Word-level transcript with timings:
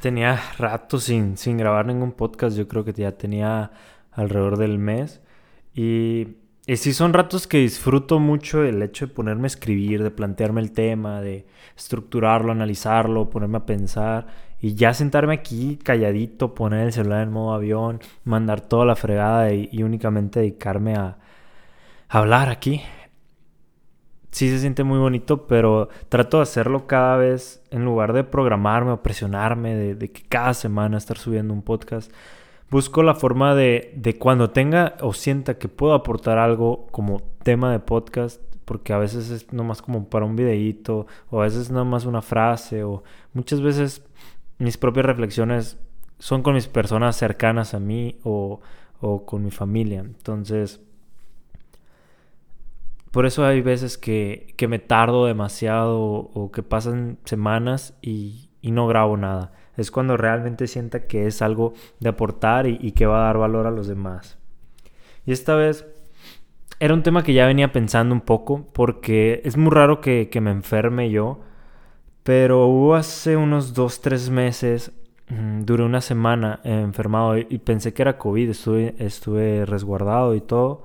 tenía 0.00 0.40
rato 0.58 0.98
sin, 0.98 1.36
sin 1.36 1.56
grabar 1.56 1.86
ningún 1.86 2.12
podcast. 2.12 2.56
Yo 2.56 2.66
creo 2.68 2.84
que 2.84 2.92
ya 2.92 3.12
tenía 3.12 3.70
alrededor 4.12 4.56
del 4.56 4.78
mes. 4.78 5.20
Y, 5.74 6.36
y 6.66 6.76
sí 6.76 6.92
son 6.92 7.12
ratos 7.12 7.46
que 7.46 7.58
disfruto 7.58 8.18
mucho 8.18 8.64
el 8.64 8.82
hecho 8.82 9.06
de 9.06 9.12
ponerme 9.12 9.44
a 9.44 9.46
escribir, 9.46 10.02
de 10.02 10.10
plantearme 10.10 10.60
el 10.60 10.72
tema, 10.72 11.20
de 11.20 11.46
estructurarlo, 11.76 12.52
analizarlo, 12.52 13.30
ponerme 13.30 13.58
a 13.58 13.66
pensar. 13.66 14.26
Y 14.60 14.74
ya 14.74 14.92
sentarme 14.92 15.34
aquí 15.34 15.78
calladito, 15.82 16.54
poner 16.54 16.86
el 16.86 16.92
celular 16.92 17.22
en 17.22 17.32
modo 17.32 17.54
avión, 17.54 18.00
mandar 18.24 18.60
toda 18.60 18.84
la 18.84 18.96
fregada 18.96 19.52
y, 19.52 19.82
únicamente 19.82 20.40
dedicarme 20.40 20.96
a, 20.96 21.16
a 22.08 22.18
hablar 22.18 22.50
aquí 22.50 22.82
sí 24.30 24.48
se 24.48 24.58
siente 24.58 24.84
muy 24.84 24.98
bonito, 24.98 25.46
pero 25.46 25.88
trato 26.08 26.38
de 26.38 26.44
hacerlo 26.44 26.86
cada 26.86 27.16
vez 27.16 27.62
en 27.70 27.84
lugar 27.84 28.12
de 28.12 28.24
programarme 28.24 28.92
o 28.92 29.02
presionarme 29.02 29.74
de, 29.74 30.10
que 30.10 30.22
cada 30.28 30.54
semana 30.54 30.98
estar 30.98 31.18
subiendo 31.18 31.52
un 31.52 31.62
podcast. 31.62 32.12
Busco 32.70 33.02
la 33.02 33.14
forma 33.14 33.54
de, 33.54 33.92
de, 33.96 34.16
cuando 34.16 34.50
tenga 34.50 34.96
o 35.00 35.12
sienta 35.12 35.58
que 35.58 35.68
puedo 35.68 35.94
aportar 35.94 36.38
algo 36.38 36.86
como 36.92 37.20
tema 37.42 37.72
de 37.72 37.80
podcast, 37.80 38.40
porque 38.64 38.92
a 38.92 38.98
veces 38.98 39.30
es 39.30 39.52
nomás 39.52 39.82
como 39.82 40.08
para 40.08 40.24
un 40.24 40.36
videíto, 40.36 41.06
o 41.30 41.40
a 41.40 41.44
veces 41.44 41.70
nomás 41.70 42.04
una 42.04 42.22
frase, 42.22 42.84
o 42.84 43.02
muchas 43.32 43.60
veces 43.60 44.04
mis 44.58 44.78
propias 44.78 45.06
reflexiones 45.06 45.78
son 46.20 46.42
con 46.42 46.54
mis 46.54 46.68
personas 46.68 47.16
cercanas 47.16 47.74
a 47.74 47.80
mí 47.80 48.20
o, 48.22 48.60
o 49.00 49.26
con 49.26 49.42
mi 49.42 49.50
familia. 49.50 50.00
Entonces, 50.00 50.80
por 53.10 53.26
eso 53.26 53.44
hay 53.44 53.60
veces 53.60 53.98
que, 53.98 54.54
me 54.68 54.78
tardo 54.78 55.26
demasiado 55.26 56.00
o, 56.00 56.50
que 56.52 56.62
pasan 56.62 57.18
semanas 57.24 57.96
y, 58.02 58.50
no 58.62 58.86
grabo 58.86 59.16
nada. 59.16 59.52
Es 59.76 59.90
cuando 59.90 60.16
realmente 60.16 60.66
sienta 60.66 61.06
que 61.06 61.26
es 61.26 61.42
algo 61.42 61.74
de 61.98 62.10
aportar 62.10 62.66
y, 62.66 62.92
que 62.92 63.06
va 63.06 63.22
a 63.22 63.26
dar 63.26 63.38
valor 63.38 63.66
a 63.66 63.72
los 63.72 63.88
demás. 63.88 64.38
Y 65.26 65.32
esta 65.32 65.54
vez 65.56 65.86
era 66.78 66.94
un 66.94 67.02
tema 67.02 67.24
que 67.24 67.34
ya 67.34 67.46
venía 67.46 67.72
pensando 67.72 68.14
un 68.14 68.20
poco 68.20 68.68
porque 68.72 69.42
es 69.44 69.56
muy 69.56 69.70
raro 69.72 70.00
que, 70.00 70.28
me 70.40 70.50
enferme 70.50 71.10
yo. 71.10 71.40
Pero 72.22 72.66
hubo 72.66 72.94
hace 72.94 73.36
unos 73.36 73.74
dos, 73.74 74.02
tres 74.02 74.30
meses, 74.30 74.92
mm, 75.28 75.62
duré 75.62 75.84
una 75.84 76.00
semana 76.00 76.60
enfermado 76.64 77.38
y 77.38 77.58
pensé 77.58 77.92
que 77.92 78.02
era 78.02 78.18
COVID. 78.18 78.50
Estuve, 78.50 78.94
estuve 78.98 79.64
resguardado 79.66 80.34
y 80.34 80.40
todo 80.40 80.84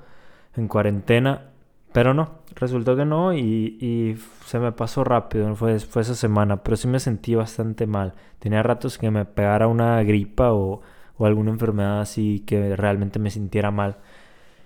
en 0.56 0.68
cuarentena 0.68 1.52
pero 1.96 2.14
no, 2.14 2.40
resultó 2.56 2.98
que 2.98 3.06
no 3.06 3.34
y, 3.34 4.20
se 4.46 4.60
me 4.60 4.74
pasó 4.74 5.06
rápido, 5.06 5.56
fue, 5.56 5.80
fue 5.80 6.02
esa 6.02 6.14
semana, 6.14 6.62
pero 6.62 6.76
sí 6.76 6.90
me 6.90 7.00
sentí 7.00 7.36
bastante 7.36 7.88
mal. 7.88 8.16
Tenía 8.40 8.62
ratos 8.64 8.98
que 8.98 9.10
me 9.12 9.24
pegara 9.24 9.70
una 9.70 10.04
gripa 10.04 10.52
o, 10.52 10.82
alguna 11.22 11.52
enfermedad 11.52 12.02
así 12.02 12.44
que 12.46 12.76
realmente 12.76 13.18
me 13.18 13.32
sintiera 13.32 13.72
mal. 13.72 13.96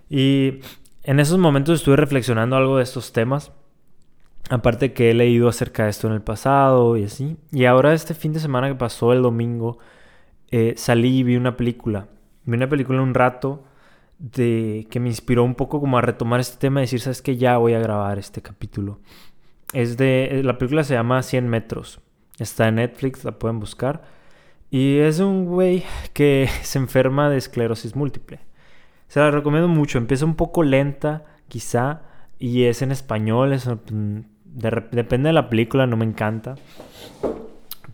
Y 0.10 0.62
en 1.04 1.20
esos 1.20 1.38
momentos 1.38 1.76
estuve 1.76 1.98
reflexionando 1.98 2.56
algo 2.56 2.78
de 2.78 2.84
estos 2.84 3.14
temas. 3.14 3.52
Aparte 4.50 4.94
que 4.94 5.12
he 5.12 5.14
leído 5.14 5.50
acerca 5.50 5.84
de 5.84 5.92
esto 5.92 6.08
en 6.08 6.14
el 6.14 6.24
pasado 6.24 6.98
y 6.98 7.04
así. 7.04 7.38
Y 7.52 7.66
ahora 7.66 7.94
este 7.94 8.16
fin 8.16 8.34
de 8.34 8.40
semana 8.40 8.70
que 8.70 8.76
pasó 8.76 9.14
el 9.14 9.22
domingo, 9.22 9.78
eh, 10.50 10.74
salí 10.78 11.20
y 11.20 11.24
vi 11.24 11.36
una 11.36 11.56
película. 11.56 12.08
Vi 12.46 12.56
una 12.58 12.68
película 12.68 13.04
un 13.04 13.14
rato 13.14 13.66
de 14.20 14.86
que 14.92 15.00
me 15.00 15.08
inspiró 15.08 15.44
un 15.44 15.56
poco 15.56 15.80
como 15.80 15.98
a 15.98 16.02
retomar 16.02 16.42
este 16.42 16.58
tema 16.58 16.82
y 16.82 16.84
decir, 16.84 17.00
sabes 17.00 17.22
que 17.22 17.38
ya 17.38 17.58
voy 17.58 17.74
a 17.74 17.80
grabar 17.80 18.20
este 18.20 18.42
capítulo. 18.42 19.00
Es 19.74 19.98
de 19.98 20.40
eh, 20.40 20.44
la 20.44 20.58
película 20.58 20.84
se 20.84 20.94
llama 20.94 21.24
100 21.24 21.48
metros. 21.48 22.02
Está 22.38 22.68
en 22.68 22.76
Netflix, 22.76 23.24
la 23.24 23.40
pueden 23.40 23.60
buscar. 23.60 24.04
Y 24.70 24.98
es 24.98 25.20
un 25.20 25.46
güey 25.46 25.84
que 26.14 26.50
se 26.62 26.80
enferma 26.80 27.30
de 27.30 27.38
esclerosis 27.38 27.96
múltiple. 27.96 28.40
Se 29.08 29.20
la 29.20 29.32
recomiendo 29.32 29.68
mucho. 29.68 29.98
Empieza 29.98 30.26
un 30.26 30.36
poco 30.36 30.64
lenta, 30.64 31.26
quizá, 31.48 32.02
y 32.38 32.64
es 32.66 32.82
en 32.82 32.92
español. 32.92 33.56
Mm, 33.92 34.20
depende 34.92 35.30
de 35.30 35.34
la 35.34 35.50
película, 35.50 35.88
no 35.88 35.98
me 35.98 36.06
encanta. 36.06 36.56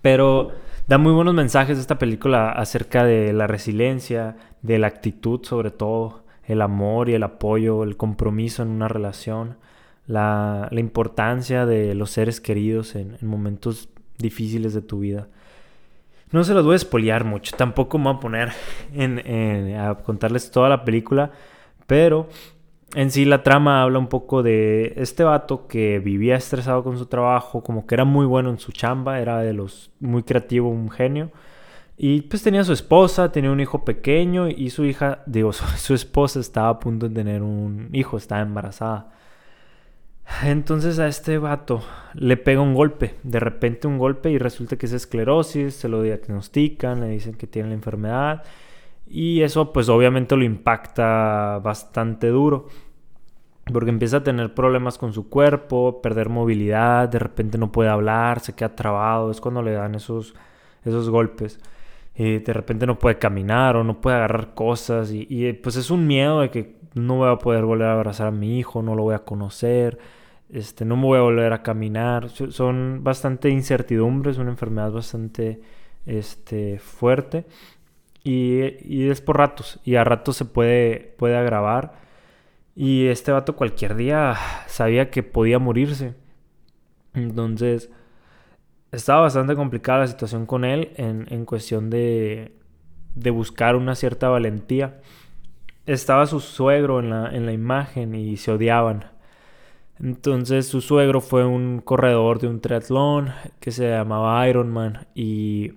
Pero 0.02 0.52
da 0.88 0.98
muy 0.98 1.14
buenos 1.14 1.34
mensajes 1.34 1.78
esta 1.78 1.98
película 1.98 2.52
acerca 2.52 3.04
de 3.04 3.34
la 3.34 3.48
resiliencia, 3.48 4.36
de 4.66 4.80
la 4.80 4.88
actitud 4.88 5.44
sobre 5.44 5.72
todo, 5.72 6.24
el 6.48 6.62
amor 6.62 7.10
y 7.10 7.14
el 7.14 7.24
apoyo, 7.24 7.84
el 7.84 7.98
compromiso 7.98 8.64
en 8.64 8.70
una 8.70 8.88
relación, 8.88 9.58
la, 10.08 10.70
importancia 10.72 11.66
de 11.66 11.96
los 11.96 12.12
seres 12.12 12.42
queridos 12.42 12.96
en, 12.96 13.18
momentos 13.22 13.90
difíciles 14.18 14.74
de 14.74 14.82
tu 14.82 15.00
vida. 15.00 15.28
No 16.32 16.44
se 16.44 16.54
los 16.54 16.66
voy 16.66 16.74
a 16.74 16.78
espoliar 16.78 17.24
mucho, 17.24 17.56
tampoco 17.56 17.98
me 17.98 18.06
voy 18.06 18.16
a 18.16 18.20
poner 18.20 18.52
en, 18.94 19.76
a 19.76 19.96
contarles 19.96 20.52
toda 20.52 20.70
la 20.70 20.84
película, 20.84 21.32
pero 21.88 22.28
en 22.96 23.12
sí 23.12 23.26
la 23.26 23.44
trama 23.44 23.84
habla 23.84 24.00
un 24.00 24.08
poco 24.08 24.42
de 24.42 24.94
este 24.98 25.24
vato 25.24 25.68
que 25.68 26.00
vivía 26.00 26.36
estresado 26.36 26.84
con 26.84 26.98
su 26.98 27.06
trabajo, 27.06 27.64
como 27.64 27.86
que 27.86 27.96
era 27.96 28.06
muy 28.06 28.26
bueno 28.26 28.50
en 28.50 28.58
su 28.58 28.72
chamba, 28.72 29.20
era 29.20 29.40
de 29.40 29.54
los 29.54 29.92
muy 30.00 30.24
creativo, 30.24 30.70
un 30.70 30.90
genio. 30.90 31.32
Y 31.98 32.22
pues 32.24 32.44
tenía 32.44 32.64
su 32.64 32.74
esposa, 32.74 33.32
tenía 33.32 33.52
un 33.52 33.60
hijo 33.62 33.86
pequeño 33.86 34.50
y 34.50 34.70
su 34.70 34.84
hija, 34.86 35.24
digo, 35.26 35.54
su, 35.54 35.94
esposa 35.94 36.40
estaba 36.40 36.70
a 36.70 36.80
punto 36.80 37.08
de 37.08 37.16
tener 37.16 37.42
un 37.42 37.90
hijo, 37.94 38.18
estaba 38.18 38.42
embarazada. 38.42 39.12
Entonces 40.44 41.00
a 41.00 41.08
este 41.08 41.38
vato 41.38 41.84
le 42.14 42.36
pega 42.38 42.62
un 42.62 42.74
golpe, 42.74 43.16
de 43.24 43.40
repente 43.40 43.88
un 43.88 44.00
golpe 44.00 44.32
y 44.32 44.38
resulta 44.40 44.76
que 44.76 44.88
es 44.88 44.94
esclerosis, 44.94 45.76
se 45.76 45.88
lo 45.88 46.02
diagnostican, 46.02 47.02
le 47.02 47.10
dicen 47.10 47.36
que 47.36 47.48
tiene 47.48 47.70
la 47.70 47.76
enfermedad 47.76 48.44
y 49.08 49.44
eso 49.44 49.72
pues 49.72 49.88
obviamente 49.88 50.36
lo 50.36 50.44
impacta 50.44 51.60
bastante 51.64 52.30
duro 52.30 52.68
porque 53.72 53.90
empieza 53.90 54.18
a 54.18 54.24
tener 54.24 54.54
problemas 54.54 54.98
con 54.98 55.14
su 55.14 55.30
cuerpo, 55.30 56.02
perder 56.02 56.30
movilidad, 56.30 57.10
de 57.10 57.20
repente 57.20 57.58
no 57.58 57.72
puede 57.72 57.90
hablar, 57.90 58.40
se 58.40 58.54
queda 58.54 58.76
trabado, 58.76 59.32
es 59.32 59.42
cuando 59.42 59.62
le 59.62 59.72
dan 59.74 59.96
esos, 59.96 60.36
esos 60.84 61.10
golpes. 61.10 61.60
Y 62.16 62.40
de 62.40 62.54
repente 62.54 62.86
no 62.86 62.98
puede 62.98 63.18
caminar 63.20 63.76
o 63.76 63.84
no 63.84 64.00
puede 64.02 64.16
agarrar 64.18 64.54
cosas 64.54 65.12
y, 65.12 65.54
pues 65.54 65.76
es 65.76 65.90
un 65.90 66.08
miedo 66.08 66.42
de 66.42 66.50
que 66.50 66.76
no 66.94 67.18
voy 67.18 67.30
a 67.30 67.38
poder 67.38 67.66
volver 67.66 67.88
a 67.88 67.94
abrazar 67.94 68.28
a 68.28 68.32
mi 68.32 68.58
hijo, 68.58 68.82
no 68.82 68.96
lo 68.96 69.04
voy 69.04 69.16
a 69.16 69.26
conocer, 69.26 69.98
este, 70.50 70.86
no 70.86 70.96
me 70.96 71.04
voy 71.04 71.18
a 71.20 71.22
volver 71.22 71.52
a 71.54 71.64
caminar. 71.64 72.30
Son 72.30 73.04
bastante 73.04 73.50
incertidumbres, 73.50 74.38
una 74.38 74.52
enfermedad 74.52 74.92
bastante 74.92 75.62
este, 76.06 76.80
fuerte 76.80 77.46
y, 78.24 78.62
y 78.86 79.10
es 79.10 79.22
por 79.22 79.38
ratos 79.38 79.80
y 79.84 79.96
a 79.96 80.04
ratos 80.04 80.38
se 80.38 80.46
puede, 80.46 81.14
puede 81.18 81.36
agravar 81.38 82.06
y 82.76 83.08
este 83.08 83.32
vato 83.32 83.56
cualquier 83.56 83.96
día 83.96 84.36
sabía 84.68 85.10
que 85.10 85.24
podía 85.24 85.60
morirse. 85.60 86.14
Entonces, 87.14 87.90
estaba 88.96 89.22
bastante 89.22 89.56
complicada 89.56 90.00
la 90.00 90.08
situación 90.08 90.46
con 90.46 90.66
él 90.66 90.92
en, 90.98 91.46
cuestión 91.46 91.90
de, 91.90 92.58
de, 93.16 93.30
buscar 93.30 93.76
una 93.76 93.96
cierta 93.96 94.30
valentía. 94.30 95.02
Estaba 95.86 96.26
su 96.26 96.40
suegro 96.40 97.00
en 97.00 97.10
la, 97.10 97.30
en 97.30 97.46
la 97.46 97.52
imagen 97.52 98.16
y 98.16 98.38
se 98.38 98.52
odiaban. 98.52 99.06
Entonces 100.00 100.68
su 100.68 100.82
suegro 100.82 101.22
fue 101.22 101.46
un 101.46 101.80
corredor 101.80 102.40
de 102.40 102.48
un 102.48 102.60
triatlón 102.60 103.32
que 103.60 103.72
se 103.72 103.90
llamaba 103.90 104.48
Ironman 104.48 105.08
y, 105.16 105.74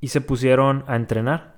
y 0.00 0.08
se 0.08 0.20
pusieron 0.20 0.84
a 0.86 0.96
entrenar 0.96 1.56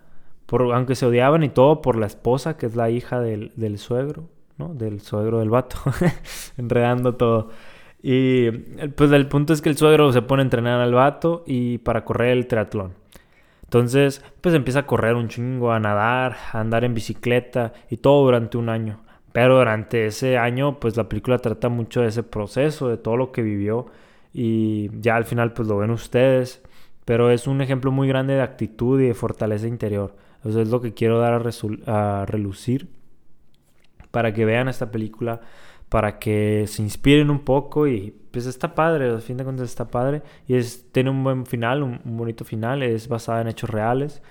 aunque 0.50 0.94
se 0.94 1.06
odiaban 1.06 1.42
y 1.42 1.48
todo 1.50 1.82
por 1.82 1.96
la 1.96 2.06
esposa, 2.06 2.56
que 2.56 2.66
es 2.66 2.74
la 2.74 2.90
hija 2.90 3.20
del, 3.20 3.78
suegro, 3.78 4.28
¿no? 4.56 4.74
Del 4.74 5.00
suegro 5.00 5.40
del 5.40 5.50
vato, 5.50 5.78
enredando 6.56 7.14
todo. 7.16 7.50
Y 8.02 8.50
pues 8.50 9.10
el 9.12 9.26
punto 9.26 9.52
es 9.52 9.60
que 9.60 9.68
el 9.68 9.76
suegro 9.76 10.12
se 10.12 10.22
pone 10.22 10.42
a 10.42 10.44
entrenar 10.44 10.80
al 10.80 10.94
vato 10.94 11.44
y 11.46 11.78
para 11.78 12.04
correr 12.04 12.36
el 12.36 12.46
triatlón. 12.46 12.94
Entonces, 13.64 14.24
pues 14.40 14.54
empieza 14.54 14.80
a 14.80 14.86
correr 14.86 15.14
un 15.14 15.28
chingo, 15.28 15.72
a 15.72 15.80
nadar, 15.80 16.36
a 16.52 16.60
andar 16.60 16.84
en 16.84 16.94
bicicleta 16.94 17.72
y 17.90 17.98
todo 17.98 18.24
durante 18.24 18.56
un 18.56 18.68
año. 18.68 19.00
Pero 19.32 19.58
durante 19.58 20.06
ese 20.06 20.38
año, 20.38 20.80
pues 20.80 20.96
la 20.96 21.08
película 21.08 21.38
trata 21.38 21.68
mucho 21.68 22.00
de 22.00 22.08
ese 22.08 22.22
proceso, 22.22 22.88
de 22.88 22.96
todo 22.96 23.16
lo 23.16 23.30
que 23.30 23.42
vivió. 23.42 23.86
Y 24.32 24.90
ya 25.00 25.16
al 25.16 25.24
final, 25.24 25.52
pues 25.52 25.68
lo 25.68 25.76
ven 25.76 25.90
ustedes. 25.90 26.62
Pero 27.04 27.30
es 27.30 27.46
un 27.46 27.60
ejemplo 27.60 27.92
muy 27.92 28.08
grande 28.08 28.34
de 28.34 28.42
actitud 28.42 29.00
y 29.00 29.08
de 29.08 29.14
fortaleza 29.14 29.66
interior. 29.66 30.14
Eso 30.44 30.60
es 30.60 30.68
lo 30.68 30.80
que 30.80 30.94
quiero 30.94 31.18
dar 31.18 31.42
a, 31.86 32.26
relucir 32.26 32.88
para 34.10 34.32
que 34.32 34.44
vean 34.44 34.68
esta 34.68 34.90
película, 34.90 35.40
para 35.88 36.18
que 36.18 36.66
se 36.66 36.82
inspiren 36.82 37.30
un 37.30 37.40
poco 37.40 37.86
y 37.86 38.14
pues 38.30 38.46
está 38.46 38.74
padre, 38.74 39.08
al 39.08 39.22
fin 39.22 39.36
de 39.36 39.44
cuentas 39.44 39.68
está 39.68 39.88
padre. 39.88 40.22
Y 40.46 40.54
es, 40.54 40.92
tiene 40.92 41.10
un 41.10 41.24
buen 41.24 41.46
final, 41.46 41.82
un, 41.82 42.00
bonito 42.04 42.44
final, 42.44 42.82
es 42.82 43.08
basada 43.08 43.40
en 43.40 43.48
hechos 43.48 43.70
reales. 43.70 44.22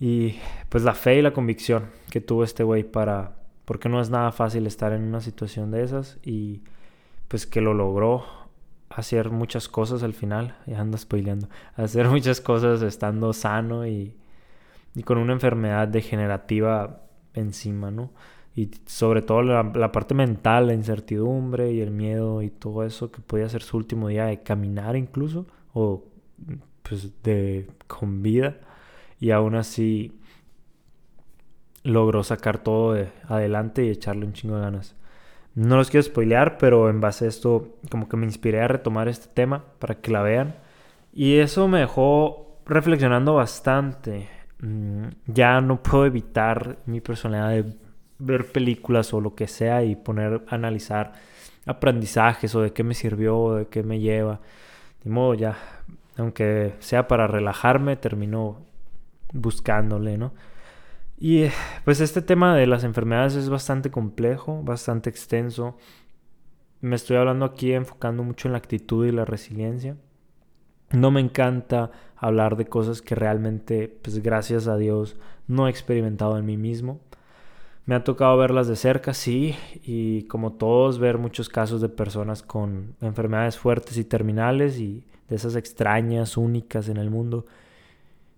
Y 0.00 0.36
pues 0.68 0.84
la 0.84 0.94
fe 0.94 1.18
y 1.18 1.22
la 1.22 1.32
convicción 1.32 1.90
que 2.10 2.20
tuvo 2.20 2.44
este 2.44 2.62
güey 2.64 2.84
para, 2.84 3.36
porque 3.64 3.88
no 3.88 4.00
es 4.00 4.10
nada 4.10 4.32
fácil 4.32 4.66
estar 4.66 4.92
en 4.92 5.02
una 5.02 5.20
situación 5.20 5.70
de 5.70 5.82
esas 5.82 6.18
y 6.22 6.62
pues 7.26 7.46
que 7.46 7.60
lo 7.60 7.74
logró 7.74 8.24
hacer 8.90 9.30
muchas 9.30 9.68
cosas 9.68 10.02
al 10.02 10.14
final, 10.14 10.56
ya 10.66 10.80
ando 10.80 10.96
spoileando, 10.96 11.48
hacer 11.76 12.08
muchas 12.08 12.40
cosas 12.40 12.80
estando 12.82 13.32
sano 13.32 13.86
y, 13.86 14.16
y 14.94 15.02
con 15.02 15.18
una 15.18 15.32
enfermedad 15.32 15.88
degenerativa 15.88 17.02
encima, 17.34 17.90
¿no? 17.90 18.10
Y 18.58 18.72
sobre 18.86 19.22
todo 19.22 19.42
la, 19.42 19.92
parte 19.92 20.14
mental, 20.16 20.66
la 20.66 20.74
incertidumbre 20.74 21.70
y 21.70 21.80
el 21.80 21.92
miedo 21.92 22.42
y 22.42 22.50
todo 22.50 22.82
eso 22.82 23.12
que 23.12 23.20
podía 23.20 23.48
ser 23.48 23.62
su 23.62 23.76
último 23.76 24.08
día 24.08 24.24
de 24.24 24.42
caminar 24.42 24.96
incluso, 24.96 25.46
o 25.74 26.02
pues 26.82 27.22
de 27.22 27.70
con 27.86 28.20
vida, 28.20 28.56
y 29.20 29.30
aún 29.30 29.54
así 29.54 30.18
logró 31.84 32.24
sacar 32.24 32.58
todo 32.58 32.94
de 32.94 33.12
adelante 33.28 33.84
y 33.84 33.90
echarle 33.90 34.26
un 34.26 34.32
chingo 34.32 34.56
de 34.56 34.62
ganas. 34.62 34.96
No 35.54 35.76
los 35.76 35.88
quiero 35.88 36.02
spoilear, 36.02 36.58
pero 36.58 36.90
en 36.90 37.00
base 37.00 37.26
a 37.26 37.28
esto 37.28 37.76
como 37.92 38.08
que 38.08 38.16
me 38.16 38.26
inspiré 38.26 38.60
a 38.60 38.66
retomar 38.66 39.06
este 39.06 39.28
tema 39.32 39.66
para 39.78 40.00
que 40.00 40.10
la 40.10 40.22
vean. 40.22 40.56
Y 41.12 41.36
eso 41.36 41.68
me 41.68 41.78
dejó 41.78 42.58
reflexionando 42.66 43.34
bastante. 43.34 44.28
Mm, 44.60 45.10
ya 45.26 45.60
no 45.60 45.80
puedo 45.80 46.06
evitar 46.06 46.78
mi 46.86 47.00
personalidad 47.00 47.50
de 47.50 47.87
ver 48.18 48.50
películas 48.50 49.12
o 49.14 49.20
lo 49.20 49.34
que 49.34 49.46
sea 49.46 49.84
y 49.84 49.96
poner 49.96 50.44
analizar 50.48 51.12
aprendizajes 51.66 52.54
o 52.54 52.62
de 52.62 52.72
qué 52.72 52.82
me 52.82 52.94
sirvió 52.94 53.38
o 53.38 53.54
de 53.56 53.66
qué 53.66 53.82
me 53.82 54.00
lleva. 54.00 54.40
De 55.04 55.10
modo 55.10 55.34
ya, 55.34 55.56
aunque 56.16 56.74
sea 56.80 57.08
para 57.08 57.26
relajarme, 57.26 57.96
termino 57.96 58.58
buscándole, 59.32 60.18
¿no? 60.18 60.32
Y 61.18 61.46
pues 61.84 62.00
este 62.00 62.22
tema 62.22 62.56
de 62.56 62.66
las 62.66 62.84
enfermedades 62.84 63.34
es 63.34 63.48
bastante 63.48 63.90
complejo, 63.90 64.62
bastante 64.62 65.10
extenso. 65.10 65.76
Me 66.80 66.96
estoy 66.96 67.16
hablando 67.16 67.44
aquí 67.44 67.72
enfocando 67.72 68.22
mucho 68.22 68.48
en 68.48 68.52
la 68.52 68.58
actitud 68.58 69.06
y 69.06 69.12
la 69.12 69.24
resiliencia. 69.24 69.96
No 70.92 71.10
me 71.10 71.20
encanta 71.20 71.90
hablar 72.16 72.56
de 72.56 72.66
cosas 72.66 73.02
que 73.02 73.14
realmente, 73.14 73.88
pues 73.88 74.22
gracias 74.22 74.68
a 74.68 74.76
Dios, 74.76 75.16
no 75.48 75.66
he 75.66 75.70
experimentado 75.70 76.38
en 76.38 76.46
mí 76.46 76.56
mismo. 76.56 77.00
Me 77.88 77.96
ha 77.96 78.04
tocado 78.04 78.36
verlas 78.36 78.68
de 78.68 78.76
cerca, 78.76 79.14
sí, 79.14 79.56
y 79.82 80.24
como 80.24 80.52
todos, 80.52 80.98
ver 80.98 81.18
muchos 81.18 81.48
casos 81.48 81.80
de 81.80 81.88
personas 81.88 82.42
con 82.42 82.94
enfermedades 83.00 83.58
fuertes 83.58 83.96
y 83.96 84.04
terminales 84.04 84.78
y 84.78 85.04
de 85.28 85.36
esas 85.36 85.56
extrañas, 85.56 86.36
únicas 86.36 86.88
en 86.88 86.98
el 86.98 87.10
mundo, 87.10 87.46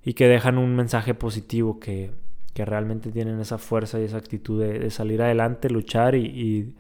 y 0.03 0.15
que 0.15 0.29
dejan 0.29 0.57
un 0.57 0.77
mensaje 0.77 1.15
positivo 1.15 1.81
que 1.81 2.13
que 2.55 2.65
realmente 2.65 3.11
tienen 3.13 3.41
esa 3.41 3.59
fuerza 3.59 4.01
y 4.01 4.05
esa 4.05 4.19
actitud 4.19 4.61
de, 4.63 4.91
salir 4.91 5.23
adelante, 5.23 5.71
luchar 5.71 6.15
y, 6.15 6.75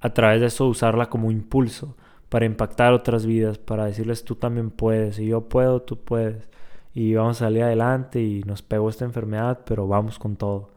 a 0.00 0.10
través 0.14 0.40
de 0.40 0.48
eso 0.48 0.66
usarla 0.66 1.08
como 1.08 1.30
impulso 1.30 1.96
para 2.28 2.46
impactar 2.46 2.92
otras 2.92 3.24
vidas, 3.26 3.58
para 3.58 3.84
decirles 3.84 4.24
tú 4.24 4.34
también 4.36 4.70
puedes, 4.70 5.18
y 5.18 5.26
yo 5.26 5.42
puedo, 5.48 5.82
tú 5.82 5.98
puedes, 5.98 6.48
y 6.94 7.14
vamos 7.14 7.40
a 7.40 7.46
salir 7.46 7.62
adelante 7.62 8.20
y 8.22 8.42
nos 8.44 8.62
pegó 8.62 8.88
esta 8.90 9.04
enfermedad, 9.04 9.60
pero 9.66 9.86
vamos 9.86 10.18
con 10.18 10.36
todo. 10.36 10.71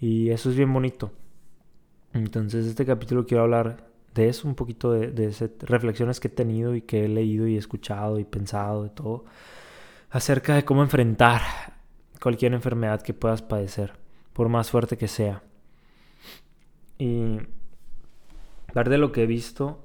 Y 0.00 0.30
eso 0.30 0.50
es 0.50 0.56
bien 0.56 0.72
bonito. 0.72 1.12
Entonces 2.12 2.66
este 2.66 2.86
capítulo 2.86 3.26
quiero 3.26 3.44
hablar 3.44 3.88
de 4.14 4.28
eso, 4.28 4.48
un 4.48 4.54
poquito 4.54 4.92
de, 4.92 5.10
de 5.12 5.50
reflexiones 5.60 6.18
que 6.18 6.28
he 6.28 6.30
tenido 6.30 6.74
y 6.74 6.82
que 6.82 7.04
he 7.04 7.08
leído 7.08 7.46
y 7.46 7.56
escuchado 7.56 8.18
y 8.18 8.24
pensado 8.24 8.82
de 8.82 8.90
todo, 8.90 9.24
acerca 10.10 10.54
de 10.54 10.64
cómo 10.64 10.82
enfrentar 10.82 11.42
cualquier 12.20 12.54
enfermedad 12.54 13.02
que 13.02 13.14
puedas 13.14 13.42
padecer, 13.42 13.92
por 14.32 14.48
más 14.48 14.70
fuerte 14.70 14.96
que 14.96 15.08
sea. 15.08 15.42
Y 16.98 17.38
ver 18.74 18.88
de 18.88 18.98
lo 18.98 19.12
que 19.12 19.22
he 19.22 19.26
visto, 19.26 19.84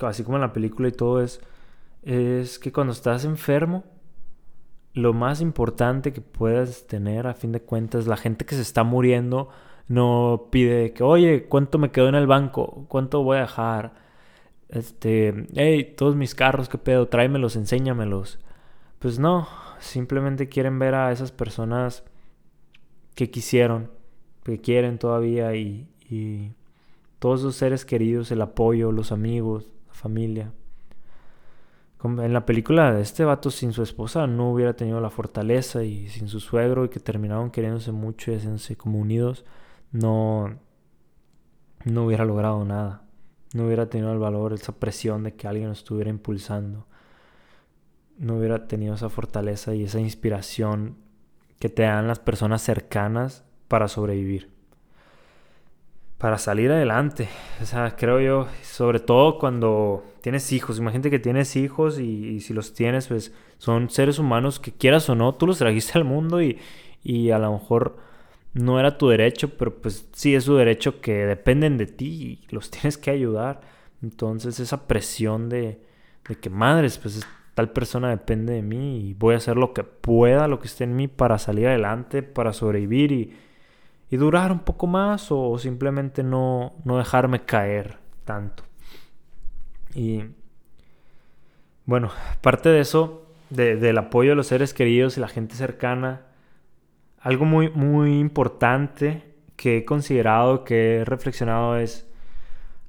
así 0.00 0.22
como 0.22 0.36
en 0.36 0.42
la 0.42 0.52
película 0.52 0.88
y 0.88 0.92
todo, 0.92 1.22
es, 1.22 1.40
es 2.02 2.58
que 2.58 2.72
cuando 2.72 2.92
estás 2.92 3.24
enfermo, 3.24 3.84
lo 4.94 5.12
más 5.12 5.40
importante 5.40 6.12
que 6.12 6.20
puedas 6.20 6.86
tener, 6.86 7.26
a 7.26 7.34
fin 7.34 7.52
de 7.52 7.62
cuentas, 7.62 8.06
la 8.06 8.16
gente 8.16 8.44
que 8.44 8.54
se 8.54 8.62
está 8.62 8.84
muriendo 8.84 9.48
no 9.88 10.48
pide 10.50 10.92
que, 10.92 11.02
oye, 11.02 11.44
¿cuánto 11.48 11.78
me 11.78 11.90
quedó 11.90 12.08
en 12.08 12.14
el 12.14 12.26
banco? 12.26 12.86
¿Cuánto 12.88 13.22
voy 13.22 13.38
a 13.38 13.42
dejar? 13.42 13.94
Este, 14.68 15.46
hey, 15.54 15.94
todos 15.96 16.16
mis 16.16 16.34
carros, 16.34 16.68
¿qué 16.68 16.78
pedo? 16.78 17.08
Tráemelos, 17.08 17.56
enséñamelos. 17.56 18.38
Pues 18.98 19.18
no, 19.18 19.48
simplemente 19.80 20.48
quieren 20.48 20.78
ver 20.78 20.94
a 20.94 21.12
esas 21.12 21.32
personas 21.32 22.04
que 23.14 23.30
quisieron, 23.30 23.90
que 24.44 24.60
quieren 24.60 24.98
todavía 24.98 25.54
y, 25.54 25.88
y 26.08 26.52
todos 27.18 27.40
sus 27.42 27.56
seres 27.56 27.84
queridos, 27.84 28.30
el 28.30 28.42
apoyo, 28.42 28.92
los 28.92 29.12
amigos, 29.12 29.70
la 29.88 29.94
familia. 29.94 30.52
En 32.04 32.32
la 32.32 32.44
película 32.46 32.98
este 32.98 33.24
vato 33.24 33.50
sin 33.50 33.72
su 33.72 33.82
esposa 33.82 34.26
no 34.26 34.50
hubiera 34.52 34.74
tenido 34.74 35.00
la 35.00 35.10
fortaleza 35.10 35.84
y 35.84 36.08
sin 36.08 36.28
su 36.28 36.40
suegro 36.40 36.84
y 36.84 36.88
que 36.88 36.98
terminaron 36.98 37.50
queriéndose 37.50 37.92
mucho 37.92 38.32
y 38.32 38.36
haciéndose 38.36 38.76
como 38.76 38.98
unidos, 38.98 39.44
no, 39.92 40.58
no 41.84 42.06
hubiera 42.06 42.24
logrado 42.24 42.64
nada. 42.64 43.02
No 43.54 43.66
hubiera 43.66 43.88
tenido 43.88 44.12
el 44.12 44.18
valor, 44.18 44.52
esa 44.52 44.72
presión 44.72 45.22
de 45.24 45.34
que 45.34 45.46
alguien 45.46 45.66
lo 45.66 45.72
estuviera 45.72 46.10
impulsando 46.10 46.86
no 48.22 48.38
hubiera 48.38 48.68
tenido 48.68 48.94
esa 48.94 49.08
fortaleza 49.08 49.74
y 49.74 49.84
esa 49.84 50.00
inspiración 50.00 50.96
que 51.58 51.68
te 51.68 51.82
dan 51.82 52.08
las 52.08 52.18
personas 52.18 52.62
cercanas 52.62 53.44
para 53.68 53.88
sobrevivir. 53.88 54.50
Para 56.22 56.38
salir 56.38 56.70
adelante. 56.70 57.28
O 57.60 57.66
sea, 57.66 57.96
creo 57.96 58.20
yo, 58.20 58.46
sobre 58.62 59.00
todo 59.00 59.40
cuando 59.40 60.04
tienes 60.20 60.52
hijos. 60.52 60.78
Imagínate 60.78 61.10
que 61.10 61.18
tienes 61.18 61.56
hijos 61.56 61.98
y, 61.98 62.38
si 62.38 62.54
los 62.54 62.74
tienes, 62.74 63.08
pues 63.08 63.34
son 63.58 63.90
seres 63.90 64.20
humanos 64.20 64.60
que 64.60 64.70
quieras 64.70 65.08
o 65.08 65.16
no, 65.16 65.34
tú 65.34 65.48
los 65.48 65.58
trajiste 65.58 65.98
al 65.98 66.04
mundo 66.04 66.40
y, 66.40 66.60
y 67.02 67.32
a 67.32 67.40
lo 67.40 67.52
mejor 67.52 67.96
no 68.54 68.78
era 68.78 68.98
tu 68.98 69.08
derecho, 69.08 69.56
pero 69.58 69.74
pues 69.82 70.08
sí 70.12 70.36
es 70.36 70.44
su 70.44 70.54
derecho 70.54 71.00
que 71.00 71.26
dependen 71.26 71.76
de 71.76 71.86
ti 71.86 72.06
y 72.48 72.54
los 72.54 72.70
tienes 72.70 72.96
que 72.98 73.10
ayudar. 73.10 73.60
Entonces 74.00 74.60
esa 74.60 74.86
presión 74.86 75.48
de, 75.48 75.80
de 76.28 76.36
que 76.36 76.50
madres, 76.50 76.98
pues 76.98 77.26
tal 77.54 77.72
persona 77.72 78.10
depende 78.10 78.52
de 78.52 78.62
mí 78.62 79.08
y 79.08 79.14
voy 79.14 79.34
a 79.34 79.38
hacer 79.38 79.56
lo 79.56 79.74
que 79.74 79.82
pueda, 79.82 80.46
lo 80.46 80.60
que 80.60 80.68
esté 80.68 80.84
en 80.84 80.94
mí 80.94 81.08
para 81.08 81.38
salir 81.38 81.66
adelante, 81.66 82.22
para 82.22 82.52
sobrevivir 82.52 83.10
y, 83.10 83.32
durar 84.16 84.52
un 84.52 84.60
poco 84.60 84.86
más 84.86 85.28
o 85.30 85.58
simplemente 85.58 86.22
no, 86.22 86.74
dejarme 86.84 87.44
caer 87.44 87.96
tanto. 88.24 88.62
Y 89.94 90.24
bueno, 91.86 92.10
parte 92.42 92.68
de 92.68 92.80
eso, 92.80 93.26
del 93.48 93.96
apoyo 93.98 94.30
de 94.30 94.36
los 94.36 94.48
seres 94.48 94.74
queridos 94.74 95.16
y 95.16 95.20
la 95.20 95.28
gente 95.28 95.54
cercana, 95.54 96.26
algo 97.20 97.44
muy, 97.46 97.70
muy 97.70 98.18
importante 98.18 99.22
que 99.56 99.78
he 99.78 99.84
considerado, 99.84 100.64
que 100.64 100.96
he 100.96 101.04
reflexionado 101.04 101.76
es 101.76 102.06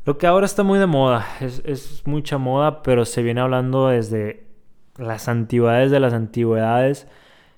lo 0.05 0.17
que 0.17 0.27
ahora 0.27 0.45
está 0.45 0.63
muy 0.63 0.79
de 0.79 0.88
moda. 0.88 1.25
Es, 1.39 1.62
es 1.65 2.03
mucha 2.05 2.38
moda, 2.38 2.83
pero 2.83 3.05
se 3.05 3.24
viene 3.24 3.39
hablando 3.39 3.88
desde 3.88 4.45
las 4.98 5.29
antigüedades 5.29 5.91
de 5.91 6.00
las 6.01 6.13
antigüedades 6.13 7.07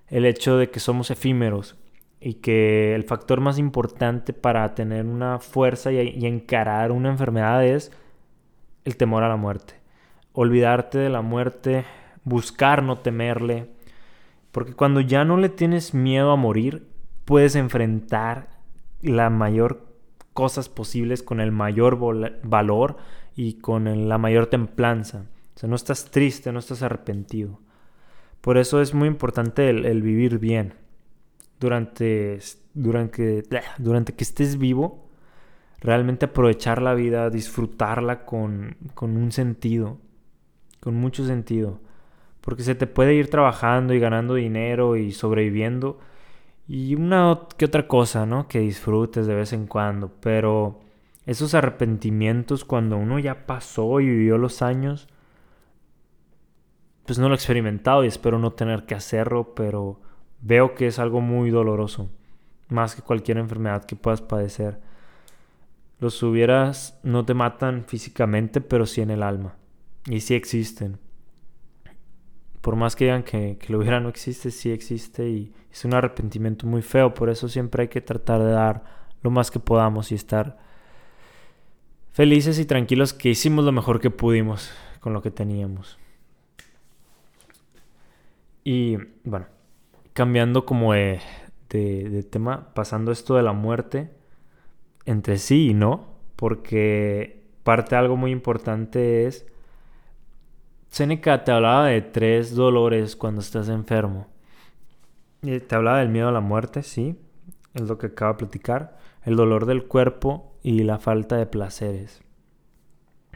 el 0.08 0.26
hecho 0.26 0.58
de 0.58 0.70
que 0.70 0.80
somos 0.80 1.10
efímeros 1.10 1.76
y 2.20 2.36
que 2.36 2.96
el 2.96 3.04
factor 3.04 3.42
más 3.42 3.58
importante 3.60 4.34
para 4.34 4.74
tener 4.76 5.06
una 5.06 5.40
fuerza 5.40 5.92
y, 5.92 6.26
encarar 6.26 6.92
una 6.92 7.10
enfermedad 7.10 7.66
es 7.66 7.92
el 8.84 8.98
temor 8.98 9.24
a 9.24 9.30
la 9.30 9.36
muerte. 9.36 9.76
Olvidarte 10.34 10.98
de 10.98 11.10
la 11.10 11.22
muerte, 11.22 11.86
buscar 12.24 12.84
no 12.84 13.00
temerle, 13.00 13.70
porque 14.52 14.74
cuando 14.74 15.02
ya 15.02 15.26
no 15.26 15.38
le 15.38 15.50
tienes 15.50 15.94
miedo 15.94 16.32
a 16.32 16.36
morir, 16.36 16.88
puedes 17.26 17.56
enfrentar 17.56 18.50
la 19.02 19.30
mayor 19.30 19.86
cosas 20.34 20.68
posibles 20.68 21.24
con 21.24 21.40
el 21.40 21.54
mayor 21.54 21.98
valor 22.44 22.98
y 23.36 23.54
con 23.60 24.10
la 24.10 24.18
mayor 24.18 24.48
templanza. 24.48 25.26
O 25.56 25.60
sea, 25.60 25.70
no 25.70 25.78
estás 25.78 26.12
triste, 26.12 26.52
no 26.52 26.60
estás 26.60 26.84
arrepentido. 26.84 27.62
Por 28.42 28.58
eso 28.58 28.82
es 28.82 28.94
muy 28.94 29.08
importante 29.08 29.70
el, 29.70 30.02
vivir 30.02 30.38
bien. 30.38 30.74
Durante, 31.60 32.40
durante, 32.74 33.44
durante 33.78 34.14
que 34.14 34.24
estés 34.24 34.58
vivo, 34.58 35.10
realmente 35.80 36.26
aprovechar 36.26 36.82
la 36.82 36.94
vida, 36.94 37.30
disfrutarla 37.30 38.26
con, 38.26 38.76
con 38.94 39.18
un 39.18 39.32
sentido, 39.32 40.00
con 40.80 40.96
mucho 40.96 41.26
sentido. 41.26 41.80
Porque 42.42 42.64
se 42.64 42.76
te 42.76 42.88
puede 42.88 43.16
ir 43.16 43.30
trabajando 43.30 43.94
y 43.94 44.00
ganando 44.00 44.36
dinero 44.36 44.98
y 44.98 45.12
sobreviviendo. 45.12 46.00
Y 46.68 46.96
una 46.96 47.40
que 47.58 47.66
otra 47.66 47.88
cosa, 47.88 48.26
¿no? 48.26 48.48
Que 48.48 48.60
disfrutes 48.60 49.28
de 49.28 49.36
vez 49.36 49.54
en 49.54 49.68
cuando. 49.68 50.12
Pero 50.22 50.82
esos 51.26 51.56
arrepentimientos 51.56 52.66
cuando 52.66 52.98
uno 52.98 53.18
ya 53.20 53.46
pasó 53.46 54.00
y 54.00 54.06
vivió 54.06 54.38
los 54.38 54.62
años, 54.62 55.08
pues 57.06 57.20
no 57.20 57.28
lo 57.28 57.36
he 57.36 57.38
experimentado 57.38 58.04
y 58.04 58.08
espero 58.08 58.40
no 58.40 58.54
tener 58.54 58.86
que 58.86 58.96
hacerlo, 58.96 59.54
pero 59.56 60.00
veo 60.42 60.76
que 60.76 60.88
es 60.88 61.00
algo 61.00 61.22
muy 61.22 61.50
doloroso, 61.50 62.10
más 62.70 62.96
que 62.96 63.02
cualquier 63.02 63.38
enfermedad 63.38 63.86
que 63.86 63.96
puedas 63.96 64.22
padecer. 64.22 64.80
Los 66.00 66.22
hubieras 66.24 67.00
no 67.04 67.26
te 67.26 67.34
matan 67.34 67.86
físicamente, 67.86 68.62
pero 68.62 68.86
sí 68.86 69.02
en 69.02 69.12
el 69.12 69.24
alma. 69.24 69.56
y 70.08 70.22
sí 70.22 70.36
existen. 70.36 71.00
Por 72.62 72.76
más 72.76 72.96
que 72.96 73.06
digan 73.06 73.24
que, 73.24 73.58
que 73.58 73.72
lo 73.72 73.80
hubiera 73.80 74.00
no 74.00 74.10
existe, 74.10 74.52
sí 74.52 74.72
existe 74.72 75.28
y 75.30 75.54
es 75.72 75.86
un 75.86 75.94
arrepentimiento 75.94 76.68
muy 76.68 76.82
feo. 76.82 77.14
Por 77.14 77.30
eso 77.30 77.48
siempre 77.50 77.84
hay 77.84 77.88
que 77.88 78.02
tratar 78.02 78.42
de 78.42 78.52
dar 78.52 78.84
lo 79.22 79.32
más 79.32 79.52
que 79.52 79.60
podamos 79.60 80.12
y 80.12 80.16
estar 80.16 80.58
felices 82.12 82.60
y 82.60 82.66
tranquilos 82.66 83.14
que 83.14 83.30
hicimos 83.30 83.66
lo 83.66 83.72
mejor 83.72 84.00
que 84.00 84.10
pudimos 84.10 84.72
con 85.00 85.14
lo 85.14 85.22
que 85.22 85.32
teníamos. 85.32 85.98
Y 88.64 88.98
bueno, 89.24 89.48
cambiando 90.16 90.66
como 90.66 90.94
de, 90.94 91.20
tema, 92.32 92.74
pasando 92.74 93.12
esto 93.12 93.36
de 93.36 93.44
la 93.44 93.52
muerte 93.52 94.12
entre 95.06 95.38
sí 95.38 95.72
y 95.72 95.74
no, 95.74 96.08
porque 96.38 97.44
parte 97.64 97.96
de 97.96 98.00
algo 98.00 98.16
muy 98.16 98.32
importante 98.32 99.28
es, 99.28 99.46
Seneca 100.88 101.44
te 101.44 101.52
hablaba 101.52 101.88
de 101.88 102.02
tres 102.02 102.56
dolores 102.56 103.18
cuando 103.18 103.42
estás 103.42 103.68
enfermo. 103.68 104.28
Te 105.42 105.76
hablaba 105.76 106.00
del 106.00 106.10
miedo 106.10 106.30
a 106.30 106.32
la 106.32 106.40
muerte, 106.40 106.82
sí, 106.82 107.20
es 107.74 107.82
lo 107.82 107.98
que 107.98 108.08
acabo 108.08 108.34
de 108.34 108.40
platicar, 108.40 108.98
el 109.24 109.36
dolor 109.36 109.66
del 109.66 109.84
cuerpo 109.84 110.56
y 110.64 110.84
la 110.84 110.98
falta 110.98 111.36
de 111.36 111.46
placeres. 111.46 112.24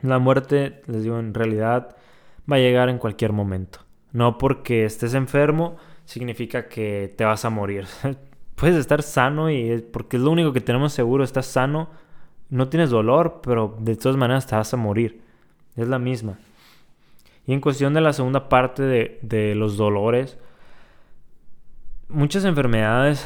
La 0.02 0.18
muerte, 0.18 0.82
les 0.88 1.04
digo, 1.04 1.20
en 1.20 1.34
realidad 1.34 1.98
va 2.50 2.56
a 2.56 2.60
llegar 2.60 2.88
en 2.88 3.00
cualquier 3.00 3.34
momento. 3.34 3.80
No 4.14 4.38
porque 4.38 4.86
estés 4.86 5.14
enfermo 5.14 5.76
significa 6.10 6.68
que 6.68 7.13
te 7.16 7.24
vas 7.24 7.46
a 7.46 7.51
morir. 7.51 7.86
Puedes 8.56 8.75
estar 8.78 9.04
sano 9.04 9.51
y 9.51 9.80
porque 9.94 10.18
es 10.18 10.24
lo 10.24 10.32
único 10.32 10.51
que 10.51 10.60
tenemos 10.60 10.92
seguro, 10.92 11.24
estás 11.24 11.46
sano, 11.46 11.92
no 12.50 12.68
tienes 12.68 12.89
dolor, 12.89 13.42
pero 13.44 13.78
de 13.80 13.96
todas 13.96 14.18
maneras 14.18 14.48
te 14.48 14.56
vas 14.56 14.74
a 14.74 14.78
morir. 14.78 15.22
Es 15.75 15.88
la 15.88 16.00
misma. 16.00 16.39
Y 17.46 17.54
en 17.54 17.62
cuestión 17.62 17.94
de 17.94 18.01
la 18.01 18.12
segunda 18.12 18.50
parte 18.50 18.82
de, 18.82 19.20
de 19.22 19.54
los 19.54 19.78
dolores, 19.78 20.39
muchas 22.08 22.44
enfermedades 22.44 23.24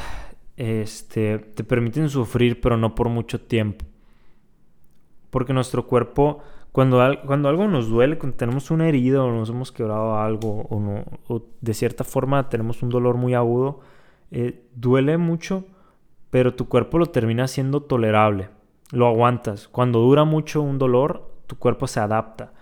este, 0.58 1.38
te 1.38 1.64
permiten 1.64 2.10
sufrir, 2.10 2.60
pero 2.60 2.76
no 2.76 2.94
por 2.94 3.08
mucho 3.08 3.40
tiempo. 3.40 3.86
Porque 5.30 5.54
nuestro 5.54 5.86
cuerpo 5.86 6.42
cuando, 6.74 7.00
algo 7.00 7.68
nos 7.68 7.88
duele, 7.88 8.18
cuando 8.18 8.36
tenemos 8.36 8.72
una 8.72 8.88
herida 8.88 9.22
o 9.22 9.30
nos 9.30 9.48
hemos 9.48 9.70
quebrado 9.70 10.16
algo 10.16 10.66
o, 11.28 11.42
de 11.60 11.72
cierta 11.72 12.02
forma 12.02 12.48
tenemos 12.48 12.82
un 12.82 12.88
dolor 12.88 13.16
muy 13.16 13.32
agudo, 13.32 13.78
eh, 14.32 14.66
duele 14.74 15.16
mucho, 15.16 15.64
pero 16.30 16.54
tu 16.54 16.68
cuerpo 16.68 16.98
lo 16.98 17.06
termina 17.06 17.46
siendo 17.46 17.82
tolerable, 17.82 18.48
lo 18.90 19.06
aguantas. 19.06 19.68
Cuando 19.68 20.00
dura 20.00 20.24
mucho 20.24 20.62
un 20.62 20.78
dolor, 20.78 21.30
tu 21.46 21.56
cuerpo 21.56 21.86
se 21.86 22.00
adapta. 22.00 22.52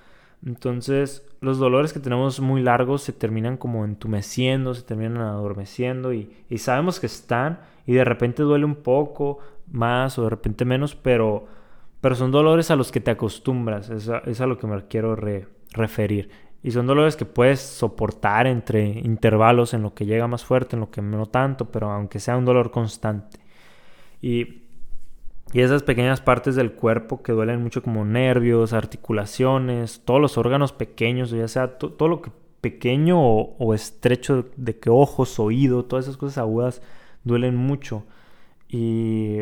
Entonces, 0.44 1.26
los 1.40 1.56
dolores 1.56 1.94
que 1.94 2.00
tenemos 2.00 2.38
muy 2.38 2.60
largos 2.60 3.00
se 3.00 3.14
terminan 3.14 3.56
como 3.56 3.86
entumeciendo, 3.86 4.74
se 4.74 4.82
terminan 4.82 5.22
adormeciendo 5.22 6.12
y, 6.12 6.30
y 6.50 6.58
sabemos 6.58 7.00
que 7.00 7.06
están 7.06 7.60
y 7.86 7.94
de 7.94 8.04
repente 8.04 8.42
duele 8.42 8.66
un 8.66 8.76
poco 8.76 9.38
más 9.70 10.18
o 10.18 10.24
de 10.24 10.28
repente 10.28 10.66
menos, 10.66 10.94
pero 10.94 11.46
pero 12.02 12.16
son 12.16 12.32
dolores 12.32 12.72
a 12.72 12.76
los 12.76 12.90
que 12.90 13.00
te 13.00 13.12
acostumbras, 13.12 13.88
es 13.88 14.40
a, 14.40 14.46
lo 14.46 14.58
que 14.58 14.66
me 14.66 14.86
quiero 14.88 15.14
referir. 15.14 16.30
Y 16.60 16.72
son 16.72 16.88
dolores 16.88 17.14
que 17.14 17.24
puedes 17.24 17.60
soportar 17.60 18.48
entre 18.48 18.84
intervalos 18.84 19.72
en 19.72 19.82
lo 19.82 19.94
que 19.94 20.04
llega 20.04 20.26
más 20.26 20.44
fuerte, 20.44 20.74
en 20.74 20.80
lo 20.80 20.90
que 20.90 21.00
no 21.00 21.26
tanto, 21.26 21.70
pero 21.70 21.92
aunque 21.92 22.18
sea 22.18 22.36
un 22.36 22.44
dolor 22.44 22.72
constante. 22.72 23.38
Y, 24.20 24.64
y 25.52 25.60
esas 25.60 25.84
pequeñas 25.84 26.20
partes 26.20 26.56
del 26.56 26.72
cuerpo 26.72 27.22
que 27.22 27.30
duelen 27.30 27.62
mucho 27.62 27.84
como 27.84 28.04
nervios, 28.04 28.72
articulaciones, 28.72 30.02
todos 30.04 30.20
los 30.20 30.36
órganos 30.38 30.72
pequeños, 30.72 31.30
ya 31.30 31.46
sea 31.46 31.78
todo 31.78 32.08
lo 32.08 32.20
que 32.20 32.32
pequeño 32.60 33.20
o, 33.24 33.56
o, 33.60 33.74
estrecho 33.74 34.48
de 34.56 34.76
que 34.76 34.90
ojos, 34.90 35.38
oído, 35.38 35.84
todas 35.84 36.06
esas 36.06 36.16
cosas 36.16 36.38
agudas 36.38 36.82
duelen 37.22 37.54
mucho. 37.54 38.04
Y 38.68 39.36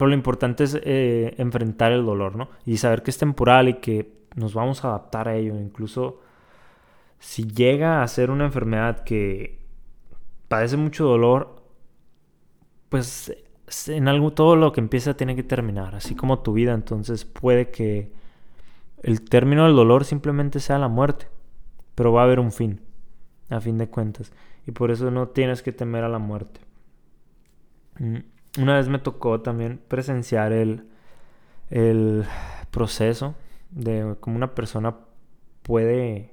pero 0.00 0.08
lo 0.08 0.14
importante 0.14 0.64
es 0.64 0.80
eh, 0.82 1.34
enfrentar 1.36 1.92
el 1.92 2.06
dolor, 2.06 2.34
¿no? 2.34 2.48
Y 2.64 2.78
saber 2.78 3.02
que 3.02 3.10
es 3.10 3.18
temporal 3.18 3.68
y 3.68 3.74
que 3.80 4.10
nos 4.34 4.54
vamos 4.54 4.82
a 4.82 4.88
adaptar 4.88 5.28
a 5.28 5.36
ello. 5.36 5.60
Incluso 5.60 6.22
si 7.18 7.46
llega 7.46 8.02
a 8.02 8.08
ser 8.08 8.30
una 8.30 8.46
enfermedad 8.46 9.04
que 9.04 9.58
padece 10.48 10.78
mucho 10.78 11.04
dolor, 11.04 11.62
pues 12.88 13.30
en 13.88 14.08
algo 14.08 14.32
todo 14.32 14.56
lo 14.56 14.72
que 14.72 14.80
empieza 14.80 15.18
tiene 15.18 15.36
que 15.36 15.42
terminar, 15.42 15.94
así 15.94 16.14
como 16.14 16.38
tu 16.38 16.54
vida. 16.54 16.72
Entonces 16.72 17.26
puede 17.26 17.70
que 17.70 18.10
el 19.02 19.20
término 19.20 19.66
del 19.66 19.76
dolor 19.76 20.06
simplemente 20.06 20.60
sea 20.60 20.78
la 20.78 20.88
muerte, 20.88 21.28
pero 21.94 22.10
va 22.10 22.22
a 22.22 22.24
haber 22.24 22.40
un 22.40 22.52
fin, 22.52 22.80
a 23.50 23.60
fin 23.60 23.76
de 23.76 23.90
cuentas. 23.90 24.32
Y 24.66 24.70
por 24.70 24.90
eso 24.90 25.10
no 25.10 25.28
tienes 25.28 25.60
que 25.60 25.72
temer 25.72 26.04
a 26.04 26.08
la 26.08 26.18
muerte. 26.18 26.60
Mm. 27.98 28.39
Una 28.58 28.76
vez 28.76 28.88
me 28.88 28.98
tocó 28.98 29.40
también 29.40 29.80
presenciar 29.88 30.52
el, 30.52 30.88
el 31.70 32.24
proceso 32.70 33.34
de 33.70 34.16
cómo 34.20 34.36
una 34.36 34.54
persona 34.54 34.96
puede 35.62 36.32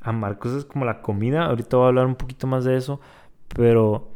amar 0.00 0.38
cosas 0.38 0.64
como 0.64 0.84
la 0.84 1.00
comida. 1.00 1.46
Ahorita 1.46 1.76
voy 1.76 1.84
a 1.84 1.88
hablar 1.88 2.06
un 2.06 2.16
poquito 2.16 2.46
más 2.46 2.64
de 2.64 2.76
eso, 2.76 3.00
pero 3.48 4.10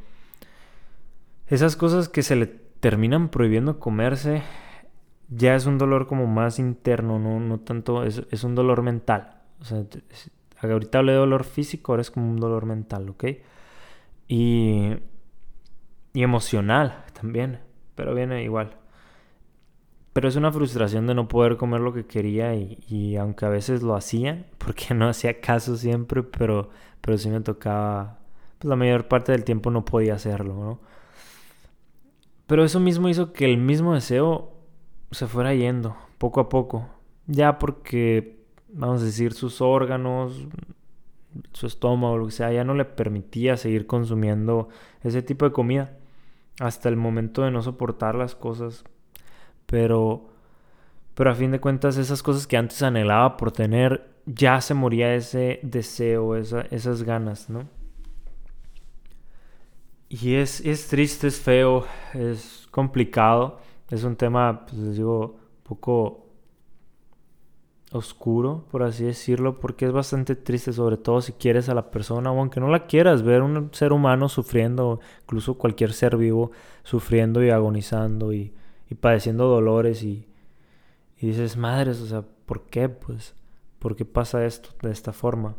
esas 1.46 1.76
cosas 1.76 2.08
que 2.08 2.22
se 2.22 2.36
le 2.36 2.46
terminan 2.46 3.30
prohibiendo 3.30 3.78
comerse 3.78 4.42
ya 5.28 5.54
es 5.54 5.66
un 5.66 5.78
dolor 5.78 6.06
como 6.06 6.26
más 6.26 6.58
interno, 6.58 7.18
no, 7.18 7.40
no 7.40 7.58
tanto, 7.60 8.04
es, 8.04 8.22
es 8.30 8.44
un 8.44 8.54
dolor 8.54 8.82
mental. 8.82 9.42
O 9.60 9.64
sea, 9.64 9.84
ahorita 10.62 10.98
hablé 10.98 11.12
de 11.12 11.18
dolor 11.18 11.44
físico, 11.44 11.92
ahora 11.92 12.02
es 12.02 12.10
como 12.10 12.30
un 12.30 12.38
dolor 12.38 12.66
mental, 12.66 13.08
¿ok? 13.08 13.24
Y 14.28 14.96
y 16.16 16.22
emocional 16.22 17.04
también, 17.12 17.60
pero 17.94 18.14
viene 18.14 18.42
igual. 18.42 18.78
Pero 20.14 20.28
es 20.28 20.36
una 20.36 20.50
frustración 20.50 21.06
de 21.06 21.14
no 21.14 21.28
poder 21.28 21.58
comer 21.58 21.82
lo 21.82 21.92
que 21.92 22.06
quería 22.06 22.54
y, 22.54 23.16
aunque 23.16 23.44
a 23.44 23.50
veces 23.50 23.82
lo 23.82 23.94
hacía, 23.94 24.46
porque 24.58 24.94
no 24.94 25.10
hacía 25.10 25.42
caso 25.42 25.76
siempre, 25.76 26.22
pero, 26.22 26.70
pero 27.02 27.18
sí 27.18 27.28
me 27.28 27.42
tocaba, 27.42 28.18
pues 28.58 28.66
la 28.66 28.76
mayor 28.76 29.08
parte 29.08 29.32
del 29.32 29.44
tiempo 29.44 29.70
no 29.70 29.84
podía 29.84 30.14
hacerlo, 30.14 30.54
¿no? 30.54 30.80
Pero 32.46 32.64
eso 32.64 32.80
mismo 32.80 33.10
hizo 33.10 33.34
que 33.34 33.44
el 33.44 33.58
mismo 33.58 33.92
deseo 33.92 34.54
se 35.10 35.26
fuera 35.26 35.52
yendo 35.52 35.98
poco 36.16 36.40
a 36.40 36.48
poco, 36.48 36.88
ya 37.26 37.58
porque, 37.58 38.38
vamos 38.72 39.02
a 39.02 39.04
decir, 39.04 39.34
sus 39.34 39.60
órganos, 39.60 40.46
su 41.52 41.66
estómago, 41.66 42.16
lo 42.16 42.24
que 42.24 42.32
sea, 42.32 42.50
ya 42.52 42.64
no 42.64 42.72
le 42.72 42.86
permitía 42.86 43.58
seguir 43.58 43.86
consumiendo 43.86 44.70
ese 45.02 45.20
tipo 45.20 45.44
de 45.44 45.52
comida 45.52 45.98
hasta 46.60 46.88
el 46.88 46.96
momento 46.96 47.42
de 47.42 47.50
no 47.50 47.62
soportar 47.62 48.14
las 48.14 48.34
cosas. 48.34 48.84
Pero, 49.66 50.28
pero 51.14 51.30
a 51.30 51.34
fin 51.34 51.50
de 51.50 51.60
cuentas, 51.60 51.96
esas 51.96 52.22
cosas 52.22 52.46
que 52.46 52.56
antes 52.56 52.82
anhelaba 52.82 53.36
por 53.36 53.52
tener, 53.52 54.08
ya 54.26 54.60
se 54.60 54.74
moría 54.74 55.14
ese 55.14 55.60
deseo, 55.62 56.36
esas 56.36 57.02
ganas, 57.02 57.48
¿no? 57.48 57.68
Y 60.08 60.34
es, 60.34 60.60
es 60.60 60.86
triste, 60.88 61.26
es 61.28 61.40
feo, 61.40 61.84
es 62.14 62.68
complicado. 62.70 63.60
Es 63.90 64.04
un 64.04 64.16
tema, 64.16 64.66
pues 64.66 64.78
les 64.78 64.96
digo, 64.96 65.38
un 65.58 65.62
poco 65.64 66.25
oscuro, 67.96 68.64
por 68.70 68.82
así 68.82 69.04
decirlo, 69.04 69.58
porque 69.60 69.86
es 69.86 69.92
bastante 69.92 70.36
triste, 70.36 70.72
sobre 70.72 70.96
todo 70.96 71.20
si 71.20 71.32
quieres 71.32 71.68
a 71.68 71.74
la 71.74 71.90
persona 71.90 72.30
o 72.30 72.38
aunque 72.38 72.60
no 72.60 72.68
la 72.68 72.86
quieras, 72.86 73.22
ver 73.22 73.42
un 73.42 73.70
ser 73.72 73.92
humano 73.92 74.28
sufriendo, 74.28 75.00
incluso 75.22 75.58
cualquier 75.58 75.92
ser 75.92 76.16
vivo 76.16 76.52
sufriendo 76.82 77.42
y 77.42 77.50
agonizando 77.50 78.32
y, 78.32 78.52
padeciendo 79.00 79.46
dolores 79.48 80.02
y, 80.02 80.28
y, 81.18 81.28
dices, 81.28 81.56
madres, 81.56 82.00
o 82.00 82.06
sea, 82.06 82.22
¿por 82.46 82.62
qué? 82.62 82.88
Pues, 82.88 83.34
¿por 83.78 83.96
qué 83.96 84.04
pasa 84.04 84.44
esto 84.44 84.70
de 84.82 84.92
esta 84.92 85.12
forma? 85.12 85.54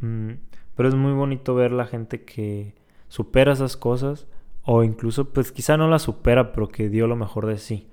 Mm, 0.00 0.32
pero 0.76 0.88
es 0.88 0.94
muy 0.94 1.12
bonito 1.12 1.54
ver 1.54 1.72
la 1.72 1.86
gente 1.86 2.24
que 2.24 2.74
supera 3.08 3.52
esas 3.52 3.76
cosas 3.76 4.26
o 4.64 4.84
incluso, 4.84 5.30
pues 5.30 5.52
quizá 5.52 5.76
no 5.76 5.88
la 5.88 5.98
supera, 5.98 6.52
pero 6.52 6.68
que 6.68 6.88
dio 6.88 7.06
lo 7.06 7.16
mejor 7.16 7.46
de 7.46 7.58
sí. 7.58 7.88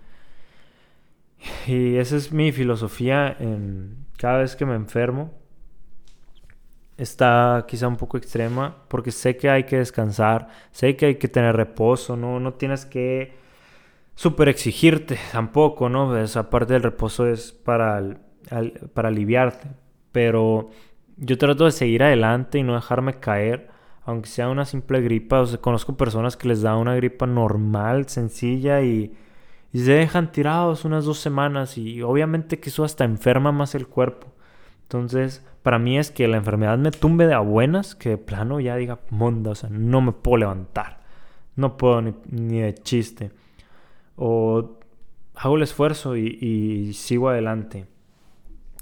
Y 1.68 1.98
esa 1.98 2.16
es 2.16 2.32
mi 2.32 2.52
filosofía 2.52 3.36
en 3.40 4.06
cada 4.18 4.40
vez 4.40 4.56
que 4.56 4.66
me 4.66 4.76
enfermo. 4.76 5.32
Está 6.98 7.66
quizá 7.68 7.88
un 7.88 7.98
poco 7.98 8.18
extrema 8.18 8.76
porque 8.88 9.12
sé 9.12 9.38
que 9.38 9.50
hay 9.50 9.66
que 9.66 9.78
descansar, 9.78 10.48
sé 10.72 10.96
que 10.96 11.06
hay 11.06 11.16
que 11.16 11.28
tener 11.28 11.56
reposo, 11.56 12.18
no, 12.18 12.40
no 12.40 12.54
tienes 12.56 12.86
que 12.86 13.34
super 14.16 14.50
exigirte 14.50 15.20
tampoco, 15.32 15.90
¿no? 15.90 16.18
Esa 16.18 16.50
parte 16.50 16.74
del 16.74 16.82
reposo 16.84 17.28
es 17.28 17.52
para, 17.52 18.18
para 18.94 19.10
aliviarte, 19.10 19.68
pero 20.12 20.72
yo 21.18 21.38
trato 21.38 21.66
de 21.66 21.72
seguir 21.72 22.02
adelante 22.02 22.58
y 22.58 22.64
no 22.64 22.74
dejarme 22.74 23.20
caer, 23.20 23.70
aunque 24.04 24.30
sea 24.30 24.50
una 24.50 24.66
simple 24.66 25.02
gripa. 25.02 25.42
O 25.42 25.62
conozco 25.62 25.98
personas 25.98 26.38
que 26.38 26.48
les 26.48 26.62
da 26.62 26.76
una 26.78 26.96
gripa 26.96 27.28
normal, 27.28 28.08
sencilla 28.08 28.82
y 28.82 29.14
y 29.78 29.82
se 29.82 29.92
dejan 29.92 30.32
tirados 30.32 30.86
unas 30.86 31.06
dos 31.06 31.20
semanas 31.20 31.78
y 31.78 32.02
obviamente 32.02 32.60
que 32.60 32.70
eso 32.70 32.84
hasta 32.84 33.04
enferma 33.04 33.52
más 33.52 33.76
el 33.76 33.86
cuerpo. 33.86 34.26
Entonces, 34.82 35.46
para 35.62 35.78
mí 35.78 36.00
es 36.00 36.10
que 36.10 36.28
la 36.28 36.38
enfermedad 36.38 36.80
me 36.80 36.90
tumbe 36.90 37.28
de 37.28 37.36
a 37.36 37.42
buenas, 37.42 37.94
que 37.94 38.10
de 38.10 38.18
plano 38.18 38.60
ya 38.60 38.76
diga, 38.76 38.98
monda, 39.12 39.52
o 39.52 39.56
sea, 39.56 39.70
no 39.70 40.02
me 40.02 40.14
puedo 40.14 40.38
levantar. 40.38 41.02
No 41.56 41.78
puedo 41.78 42.02
ni, 42.02 42.60
de 42.60 42.74
chiste. 42.74 43.30
O 44.16 44.80
hago 45.36 45.58
el 45.58 45.62
esfuerzo 45.62 46.18
y, 46.18 46.92
sigo 46.94 47.30
adelante. 47.30 47.86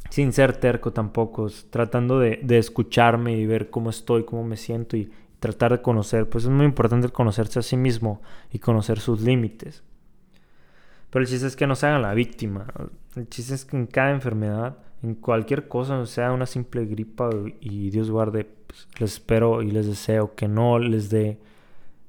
Sin 0.09 0.31
ser 0.31 0.55
terco 0.55 0.93
tampoco, 0.93 1.49
tratando 1.71 2.19
de, 2.19 2.39
de, 2.41 2.57
escucharme 2.57 3.35
y 3.35 3.45
ver 3.45 3.69
cómo 3.69 3.89
estoy, 3.89 4.23
cómo 4.23 4.45
me 4.45 4.55
siento 4.55 4.95
y 4.95 5.11
tratar 5.41 5.73
de 5.73 5.81
conocer. 5.81 6.29
Pues 6.29 6.45
es 6.45 6.49
muy 6.49 6.65
importante 6.65 7.09
conocerse 7.09 7.59
a 7.59 7.63
sí 7.63 7.75
mismo 7.75 8.21
y 8.49 8.59
conocer 8.59 9.01
sus 9.01 9.19
límites. 9.19 9.83
Pero 11.15 11.23
el 11.23 11.29
chiste 11.29 11.47
es 11.47 11.55
que 11.55 11.65
no 11.65 11.77
se 11.77 11.87
hagan 11.87 12.01
la 12.01 12.13
víctima. 12.13 12.67
El 13.15 13.29
chiste 13.29 13.55
es 13.55 13.63
que 13.63 13.77
en 13.77 13.87
cada 13.87 14.11
enfermedad 14.11 14.79
en 15.01 15.15
cualquier 15.15 15.69
cosa, 15.69 16.05
sea 16.07 16.33
una 16.33 16.45
simple 16.45 16.85
gripa 16.85 17.29
y 17.61 17.89
Dios 17.89 18.11
guarde, 18.11 18.43
pues, 18.43 18.89
les 18.99 19.13
espero 19.13 19.61
y 19.61 19.71
les 19.71 19.87
deseo 19.87 20.35
que 20.35 20.49
no 20.49 20.77
les 20.77 21.09
dé 21.09 21.39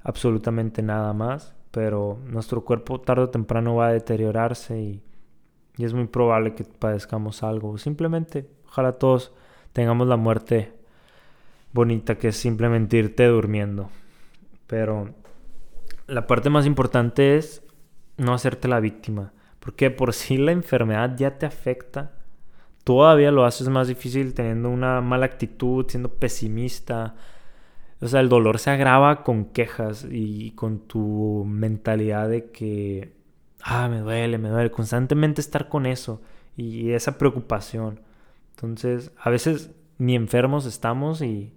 absolutamente 0.03 0.81
nada 0.81 1.13
más, 1.13 1.55
pero 1.71 2.19
nuestro 2.25 2.65
cuerpo 2.65 2.99
tarde 2.99 3.23
o 3.23 3.29
temprano 3.29 3.75
va 3.75 3.87
a 3.87 3.93
deteriorarse 3.93 4.77
y, 4.77 5.01
y 5.77 5.85
es 5.85 5.93
muy 5.93 6.07
probable 6.07 6.53
que 6.53 6.65
padezcamos 6.65 7.43
algo. 7.43 7.77
Simplemente, 7.77 8.49
ojalá 8.65 8.91
todos 8.91 9.31
tengamos 9.71 10.09
la 10.09 10.17
muerte 10.17 10.73
bonita 11.71 12.17
que 12.17 12.27
es 12.27 12.35
simplemente 12.35 12.97
irte 12.97 13.25
durmiendo. 13.25 13.89
Pero 14.67 15.11
la 16.07 16.27
parte 16.27 16.49
más 16.49 16.65
importante 16.65 17.37
es 17.37 17.63
no 18.17 18.33
hacerte 18.33 18.67
la 18.67 18.79
víctima. 18.79 19.33
Porque 19.59 19.91
por 19.91 20.13
si 20.13 20.37
la 20.37 20.51
enfermedad 20.51 21.15
ya 21.17 21.37
te 21.37 21.45
afecta, 21.45 22.13
todavía 22.83 23.31
lo 23.31 23.45
haces 23.45 23.69
más 23.69 23.87
difícil 23.87 24.33
teniendo 24.33 24.69
una 24.69 25.01
mala 25.01 25.25
actitud, 25.25 25.85
siendo 25.87 26.09
pesimista. 26.09 27.15
O 27.99 28.07
sea, 28.07 28.21
el 28.21 28.29
dolor 28.29 28.59
se 28.59 28.69
agrava 28.69 29.23
con 29.23 29.45
quejas 29.45 30.07
y 30.09 30.51
con 30.51 30.79
tu 30.79 31.43
mentalidad 31.47 32.29
de 32.29 32.51
que, 32.51 33.13
ah, 33.61 33.89
me 33.89 33.99
duele, 33.99 34.37
me 34.37 34.49
duele, 34.49 34.71
constantemente 34.71 35.41
estar 35.41 35.69
con 35.69 35.85
eso 35.85 36.21
y 36.55 36.91
esa 36.91 37.17
preocupación. 37.17 38.01
Entonces, 38.55 39.11
a 39.19 39.29
veces 39.29 39.71
ni 39.97 40.15
enfermos 40.15 40.65
estamos 40.65 41.21
y 41.21 41.53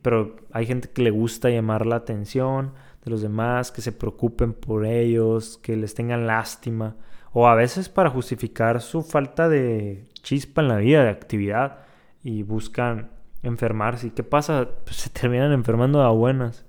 pero 0.00 0.36
hay 0.52 0.66
gente 0.66 0.90
que 0.90 1.02
le 1.02 1.10
gusta 1.10 1.50
llamar 1.50 1.86
la 1.86 1.96
atención 1.96 2.72
de 3.04 3.10
los 3.10 3.22
demás, 3.22 3.72
que 3.72 3.82
se 3.82 3.92
preocupen 3.92 4.52
por 4.52 4.86
ellos, 4.86 5.58
que 5.62 5.76
les 5.76 5.94
tengan 5.94 6.26
lástima 6.26 6.96
o 7.32 7.48
a 7.48 7.54
veces 7.54 7.88
para 7.88 8.10
justificar 8.10 8.80
su 8.80 9.02
falta 9.02 9.48
de 9.48 10.06
chispa 10.22 10.60
en 10.62 10.68
la 10.68 10.76
vida, 10.76 11.04
de 11.04 11.10
actividad, 11.10 11.78
y 12.22 12.42
buscan 12.42 13.10
enfermarse. 13.42 14.08
¿Y 14.08 14.10
qué 14.10 14.22
pasa? 14.22 14.68
Pues 14.84 14.96
se 14.96 15.10
terminan 15.20 15.52
enfermando 15.52 16.02
a 16.02 16.10
buenas, 16.10 16.66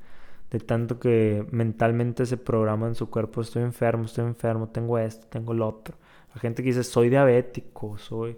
de 0.52 0.60
tanto 0.60 1.00
que 1.00 1.46
mentalmente 1.52 2.26
se 2.26 2.38
programa 2.38 2.88
en 2.88 2.96
su 2.96 3.10
cuerpo, 3.10 3.42
estoy 3.42 3.64
enfermo, 3.64 4.06
estoy 4.06 4.26
enfermo, 4.26 4.70
tengo 4.70 4.98
esto, 4.98 5.28
tengo 5.30 5.54
lo 5.54 5.68
otro. 5.68 5.98
La 6.34 6.42
gente 6.42 6.64
que 6.64 6.70
dice, 6.70 6.84
soy 6.84 7.10
diabético, 7.10 7.98
soy... 7.98 8.38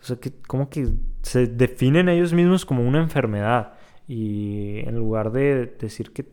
O 0.00 0.06
sea, 0.06 0.16
que 0.16 0.32
como 0.46 0.68
que 0.68 0.88
se 1.22 1.46
definen 1.46 2.10
ellos 2.10 2.34
mismos 2.34 2.66
como 2.66 2.86
una 2.86 3.00
enfermedad. 3.00 3.72
Y 4.06 4.80
en 4.80 4.96
lugar 4.96 5.32
de 5.32 5.74
decir 5.78 6.12
que, 6.12 6.26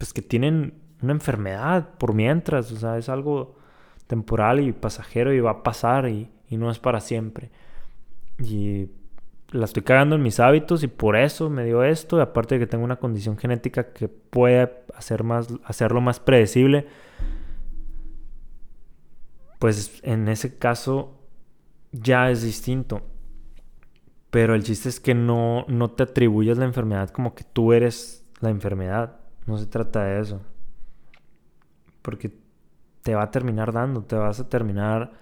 pues 0.00 0.14
que 0.14 0.22
tienen 0.22 0.80
una 1.02 1.12
enfermedad 1.12 1.90
por 1.98 2.14
mientras, 2.14 2.72
o 2.72 2.76
sea, 2.76 2.96
es 2.96 3.10
algo 3.10 3.56
temporal 4.06 4.58
y 4.58 4.72
pasajero 4.72 5.34
y 5.34 5.40
va 5.40 5.50
a 5.50 5.62
pasar 5.62 6.08
y, 6.08 6.30
no 6.48 6.70
es 6.70 6.78
para 6.78 7.00
siempre. 7.00 7.50
Y 8.38 8.88
la 9.50 9.66
estoy 9.66 9.82
cagando 9.82 10.16
en 10.16 10.22
mis 10.22 10.40
hábitos 10.40 10.82
y 10.82 10.86
por 10.86 11.16
eso 11.16 11.50
me 11.50 11.66
dio 11.66 11.84
esto. 11.84 12.16
Y 12.16 12.22
aparte 12.22 12.54
de 12.54 12.60
que 12.60 12.66
tengo 12.66 12.82
una 12.82 12.96
condición 12.96 13.36
genética 13.36 13.92
que 13.92 14.08
puede 14.08 14.72
hacer 14.94 15.22
más, 15.22 15.48
hacerlo 15.64 16.00
más 16.00 16.18
predecible, 16.18 16.86
pues 19.58 20.00
en 20.02 20.28
ese 20.28 20.56
caso 20.56 21.20
ya 21.92 22.30
es 22.30 22.42
distinto. 22.42 23.02
Pero 24.30 24.54
el 24.54 24.64
chiste 24.64 24.88
es 24.88 24.98
que 24.98 25.14
no, 25.14 25.66
no 25.68 25.90
te 25.90 26.04
atribuyas 26.04 26.56
la 26.56 26.64
enfermedad 26.64 27.10
como 27.10 27.34
que 27.34 27.44
tú 27.44 27.74
eres 27.74 28.26
la 28.40 28.48
enfermedad. 28.48 29.19
No 29.46 29.58
se 29.58 29.66
trata 29.66 30.04
de 30.04 30.20
eso. 30.20 30.40
Porque 32.02 32.32
te 33.02 33.14
va 33.14 33.24
a 33.24 33.30
terminar 33.30 33.72
dando, 33.72 34.02
te 34.04 34.16
vas 34.16 34.40
a 34.40 34.48
terminar 34.48 35.12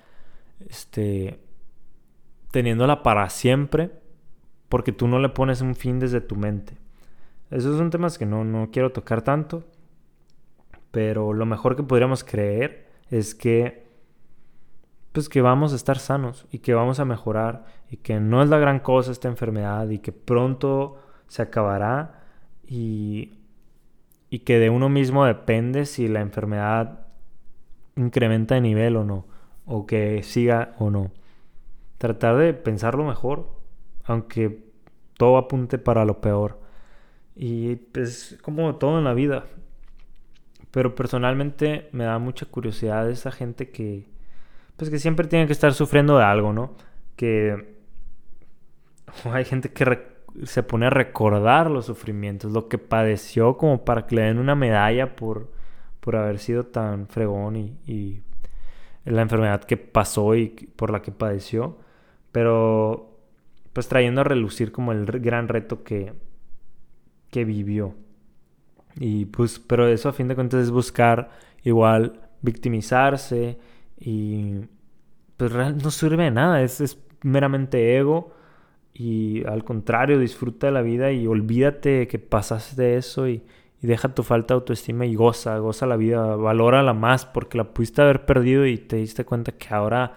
este, 0.69 1.41
teniéndola 2.51 3.03
para 3.03 3.29
siempre 3.31 3.93
porque 4.69 4.93
tú 4.93 5.09
no 5.09 5.19
le 5.19 5.31
pones 5.31 5.61
un 5.61 5.75
fin 5.75 5.99
desde 5.99 6.21
tu 6.21 6.37
mente. 6.37 6.77
Esos 7.51 7.79
son 7.79 7.91
temas 7.91 8.19
que 8.19 8.27
no, 8.27 8.45
no 8.45 8.71
quiero 8.71 8.93
tocar 8.93 9.23
tanto, 9.23 9.65
pero 10.91 11.33
lo 11.33 11.47
mejor 11.47 11.77
que 11.77 11.83
podríamos 11.83 12.25
creer 12.25 12.89
es 13.11 13.35
que 13.35 13.89
pues 15.13 15.29
que 15.29 15.41
vamos 15.41 15.73
a 15.73 15.77
estar 15.77 15.99
sanos 15.99 16.47
y 16.53 16.59
que 16.59 16.75
vamos 16.75 17.01
a 17.01 17.05
mejorar 17.05 17.65
y 17.91 17.97
que 17.97 18.21
no 18.21 18.43
es 18.43 18.51
la 18.51 18.59
gran 18.59 18.79
cosa 18.79 19.11
esta 19.11 19.29
enfermedad 19.29 19.89
y 19.89 19.99
que 19.99 20.13
pronto 20.13 20.99
se 21.27 21.43
acabará 21.43 22.23
y, 22.67 23.38
y 24.31 24.41
que 24.41 24.59
de 24.59 24.71
uno 24.71 24.89
mismo 24.89 25.25
depende 25.25 25.87
si 25.87 26.09
la 26.09 26.21
enfermedad 26.21 27.07
incrementa 27.97 28.55
de 28.55 28.61
nivel 28.61 28.97
o 28.97 29.05
no, 29.05 29.27
o 29.67 29.87
que 29.87 30.23
siga 30.23 30.75
o 30.79 30.91
no. 30.91 31.11
Tratar 31.99 32.37
de 32.37 32.55
pensarlo 32.55 33.05
mejor, 33.05 33.49
aunque 34.05 34.65
todo 35.17 35.37
apunte 35.37 35.79
para 35.79 36.05
lo 36.05 36.21
peor. 36.21 36.61
Y 37.35 37.77
pues 37.77 38.39
como 38.43 38.77
todo 38.77 38.99
en 38.99 39.05
la 39.05 39.15
vida. 39.15 39.47
Pero 40.71 40.95
personalmente 40.95 41.89
me 41.93 42.05
da 42.05 42.19
mucha 42.19 42.47
curiosidad 42.47 43.11
esa 43.11 43.33
gente 43.33 43.71
que 43.71 44.07
pues 44.77 44.91
que 44.91 44.99
siempre 45.01 45.27
tiene 45.27 45.47
que 45.47 45.53
estar 45.53 45.75
sufriendo 45.75 46.19
de 46.19 46.25
algo, 46.25 46.53
¿no? 46.53 46.77
Que 47.17 47.77
hay 49.25 49.45
gente 49.45 49.73
que 49.73 49.85
se 50.45 50.63
pone 50.63 50.87
a 50.87 50.91
recordar 50.91 51.71
los 51.71 51.87
sufrimientos, 51.87 52.53
lo 52.53 52.69
que 52.69 52.79
padeció 52.79 53.57
como 53.57 53.85
para 53.85 54.07
que 54.07 54.17
le 54.17 54.23
den 54.23 54.39
una 54.39 54.55
medalla 54.55 55.17
por 55.17 55.59
por 56.09 56.17
haber 56.17 56.39
sido 56.39 56.65
tan 56.65 57.07
fregón 57.07 57.57
y, 57.57 58.23
la 59.05 59.21
enfermedad 59.21 59.65
que 59.65 59.77
pasó 59.77 60.35
y 60.35 60.49
por 60.49 60.91
la 60.91 61.03
que 61.03 61.13
padeció, 61.13 61.77
pero 62.33 63.19
pues 63.75 63.89
trayendo 63.89 64.23
a 64.23 64.25
relucir 64.25 64.73
como 64.73 64.93
el 64.93 65.05
gran 65.05 65.49
reto 65.49 65.83
que, 65.85 66.15
que 67.31 67.45
vivió. 67.45 67.95
Y 68.97 69.27
pues, 69.27 69.59
pero 69.59 69.87
eso 69.87 70.09
a 70.09 70.15
fin 70.15 70.29
de 70.29 70.35
cuentas 70.35 70.63
es 70.63 70.71
buscar 70.71 71.31
igual 71.63 72.21
victimizarse 72.41 73.59
y 73.99 74.61
pues 75.37 75.53
no 75.53 75.91
sirve 75.91 76.25
de 76.25 76.31
nada, 76.31 76.63
es, 76.63 76.81
es 76.81 76.99
meramente 77.23 77.99
ego 77.99 78.33
y 78.99 79.45
al 79.47 79.63
contrario 79.63 80.19
disfruta 80.19 80.67
de 80.67 80.73
la 80.73 80.83
vida 80.83 81.13
y 81.13 81.29
olvídate 81.29 82.09
que 82.09 82.19
pasaste 82.19 82.97
eso 82.97 83.29
y, 83.29 83.45
y 83.81 83.87
deja 83.87 84.13
tu 84.13 84.25
falta 84.25 84.55
de 84.55 84.57
autoestima 84.57 85.07
y 85.07 85.15
goza, 85.15 85.57
goza 85.59 85.87
la 85.87 85.97
vida, 85.97 86.35
valórala 86.35 86.95
más 86.95 87.25
porque 87.25 87.59
la 87.59 87.73
pudiste 87.73 88.03
haber 88.03 88.27
perdido 88.27 88.67
y 88.67 88.77
te 88.77 88.97
diste 88.97 89.25
cuenta 89.25 89.53
que 89.53 89.73
ahora, 89.73 90.15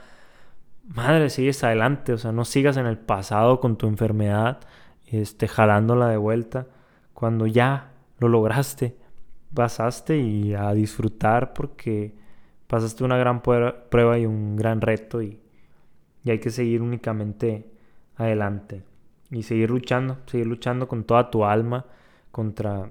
madre, 0.87 1.29
sigues 1.29 1.63
adelante, 1.63 2.13
o 2.13 2.17
sea, 2.17 2.31
no 2.31 2.43
sigas 2.43 2.75
en 2.77 2.87
el 2.87 2.97
pasado 2.97 3.59
con 3.59 3.77
tu 3.77 3.87
enfermedad, 3.87 4.61
este, 5.05 5.47
jalándola 5.47 6.07
de 6.07 6.17
vuelta, 6.17 6.65
cuando 7.13 7.45
ya 7.45 7.91
lo 8.17 8.29
lograste, 8.29 8.97
pasaste 9.53 10.17
y 10.17 10.55
a 10.55 10.73
disfrutar 10.73 11.53
porque 11.53 12.15
pasaste 12.65 13.03
una 13.03 13.17
gran 13.17 13.43
prueba 13.43 14.17
y 14.17 14.25
un 14.25 14.55
gran 14.55 14.81
reto 14.81 15.21
y, 15.21 15.39
y 16.23 16.31
hay 16.31 16.39
que 16.39 16.49
seguir 16.49 16.81
únicamente 16.81 17.70
adelante 18.21 18.83
y 19.29 19.43
seguir 19.43 19.69
luchando, 19.69 20.17
seguir 20.25 20.47
luchando 20.47 20.87
con 20.87 21.03
toda 21.03 21.29
tu 21.29 21.45
alma 21.45 21.85
contra 22.31 22.89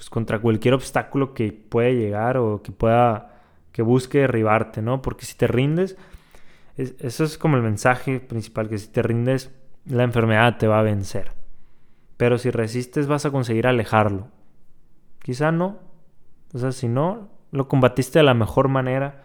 pues, 0.00 0.08
contra 0.08 0.38
cualquier 0.38 0.72
obstáculo 0.72 1.34
que 1.34 1.52
pueda 1.52 1.90
llegar 1.90 2.38
o 2.38 2.62
que 2.62 2.72
pueda, 2.72 3.42
que 3.70 3.82
busque 3.82 4.20
derribarte, 4.20 4.80
¿no? 4.80 5.02
Porque 5.02 5.26
si 5.26 5.36
te 5.36 5.46
rindes, 5.46 5.98
eso 6.78 7.22
es 7.22 7.36
como 7.36 7.58
el 7.58 7.62
mensaje 7.62 8.18
principal, 8.18 8.70
que 8.70 8.78
si 8.78 8.88
te 8.88 9.02
rindes, 9.02 9.54
la 9.84 10.02
enfermedad 10.04 10.56
te 10.56 10.68
va 10.68 10.78
a 10.78 10.82
vencer. 10.82 11.32
Pero 12.16 12.38
si 12.38 12.50
resistes, 12.50 13.08
vas 13.08 13.26
a 13.26 13.30
conseguir 13.30 13.66
alejarlo. 13.66 14.28
Quizá 15.18 15.52
no. 15.52 15.80
O 16.54 16.58
sea, 16.58 16.72
si 16.72 16.88
no, 16.88 17.28
lo 17.50 17.68
combatiste 17.68 18.20
de 18.20 18.22
la 18.22 18.32
mejor 18.32 18.68
manera 18.68 19.24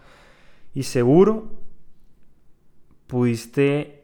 y 0.74 0.82
seguro 0.82 1.52
pudiste 3.06 3.95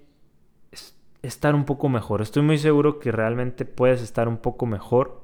estar 1.23 1.55
un 1.55 1.65
poco 1.65 1.89
mejor. 1.89 2.23
Estoy 2.23 2.43
muy 2.43 2.59
seguro 2.59 2.99
que 2.99 3.13
realmente 3.13 3.65
puedes 3.65 4.03
estar 4.03 4.29
un 4.29 4.39
poco 4.39 4.67
mejor 4.67 5.23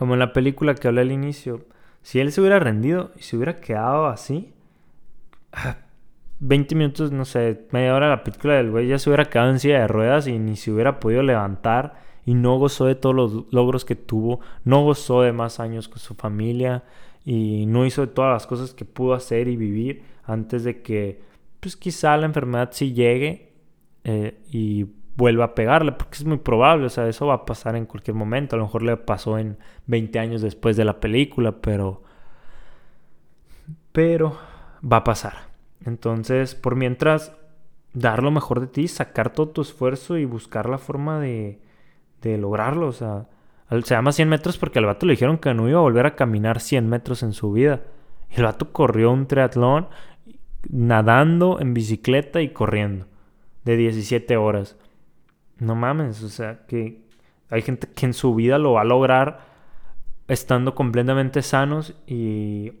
como 0.00 0.14
en 0.14 0.20
la 0.20 0.32
película 0.32 0.74
que 0.74 0.88
hablé 0.88 1.02
al 1.02 1.12
inicio, 1.12 1.66
si 2.00 2.20
él 2.20 2.32
se 2.32 2.40
hubiera 2.40 2.58
rendido 2.58 3.12
y 3.18 3.22
se 3.22 3.36
hubiera 3.36 3.60
quedado 3.60 4.06
así, 4.06 4.54
20 6.40 6.74
minutos, 6.74 7.12
no 7.12 7.26
sé, 7.26 7.66
media 7.70 7.94
hora 7.94 8.06
de 8.06 8.16
la 8.16 8.24
película 8.24 8.54
del 8.54 8.70
güey 8.70 8.88
ya 8.88 8.98
se 8.98 9.10
hubiera 9.10 9.26
quedado 9.26 9.50
en 9.50 9.60
silla 9.60 9.80
de 9.80 9.88
ruedas 9.88 10.26
y 10.26 10.38
ni 10.38 10.56
se 10.56 10.70
hubiera 10.70 11.00
podido 11.00 11.22
levantar 11.22 12.00
y 12.24 12.32
no 12.32 12.56
gozó 12.56 12.86
de 12.86 12.94
todos 12.94 13.14
los 13.14 13.52
logros 13.52 13.84
que 13.84 13.94
tuvo, 13.94 14.40
no 14.64 14.82
gozó 14.82 15.20
de 15.20 15.32
más 15.32 15.60
años 15.60 15.88
con 15.88 15.98
su 15.98 16.14
familia 16.14 16.84
y 17.26 17.66
no 17.66 17.84
hizo 17.84 18.00
de 18.00 18.12
todas 18.12 18.32
las 18.32 18.46
cosas 18.46 18.72
que 18.72 18.86
pudo 18.86 19.12
hacer 19.12 19.48
y 19.48 19.56
vivir 19.56 20.02
antes 20.24 20.64
de 20.64 20.80
que, 20.80 21.20
pues 21.60 21.76
quizá 21.76 22.16
la 22.16 22.24
enfermedad 22.24 22.70
sí 22.72 22.94
llegue 22.94 23.49
eh, 24.04 24.40
y 24.50 24.86
vuelva 25.16 25.44
a 25.44 25.54
pegarle, 25.54 25.92
porque 25.92 26.16
es 26.16 26.24
muy 26.24 26.38
probable, 26.38 26.86
o 26.86 26.88
sea, 26.88 27.06
eso 27.08 27.26
va 27.26 27.34
a 27.34 27.44
pasar 27.44 27.76
en 27.76 27.86
cualquier 27.86 28.14
momento, 28.16 28.56
a 28.56 28.58
lo 28.58 28.64
mejor 28.64 28.82
le 28.82 28.96
pasó 28.96 29.38
en 29.38 29.58
20 29.86 30.18
años 30.18 30.42
después 30.42 30.76
de 30.76 30.84
la 30.84 31.00
película, 31.00 31.52
pero... 31.60 32.02
Pero 33.92 34.38
va 34.80 34.98
a 34.98 35.04
pasar. 35.04 35.34
Entonces, 35.84 36.54
por 36.54 36.76
mientras, 36.76 37.36
dar 37.92 38.22
lo 38.22 38.30
mejor 38.30 38.60
de 38.60 38.68
ti, 38.68 38.88
sacar 38.88 39.32
todo 39.32 39.48
tu 39.48 39.62
esfuerzo 39.62 40.16
y 40.16 40.24
buscar 40.24 40.68
la 40.68 40.78
forma 40.78 41.18
de, 41.18 41.60
de 42.22 42.38
lograrlo. 42.38 42.86
O 42.86 42.92
sea, 42.92 43.26
se 43.68 43.94
llama 43.94 44.12
100 44.12 44.28
metros 44.28 44.58
porque 44.58 44.78
al 44.78 44.86
vato 44.86 45.06
le 45.06 45.14
dijeron 45.14 45.38
que 45.38 45.52
no 45.54 45.68
iba 45.68 45.78
a 45.78 45.82
volver 45.82 46.06
a 46.06 46.14
caminar 46.14 46.60
100 46.60 46.88
metros 46.88 47.24
en 47.24 47.32
su 47.32 47.50
vida. 47.50 47.82
Y 48.30 48.36
el 48.36 48.44
vato 48.44 48.72
corrió 48.72 49.10
un 49.10 49.26
triatlón 49.26 49.88
nadando 50.68 51.58
en 51.60 51.74
bicicleta 51.74 52.40
y 52.42 52.50
corriendo 52.50 53.09
de 53.64 53.76
17 53.76 54.36
horas. 54.36 54.76
No 55.58 55.74
mames, 55.74 56.22
o 56.22 56.28
sea, 56.28 56.66
que 56.66 57.02
hay 57.50 57.62
gente 57.62 57.88
que 57.94 58.06
en 58.06 58.14
su 58.14 58.34
vida 58.34 58.58
lo 58.58 58.72
va 58.72 58.82
a 58.82 58.84
lograr 58.84 59.50
estando 60.28 60.74
completamente 60.74 61.42
sanos 61.42 61.94
y 62.06 62.72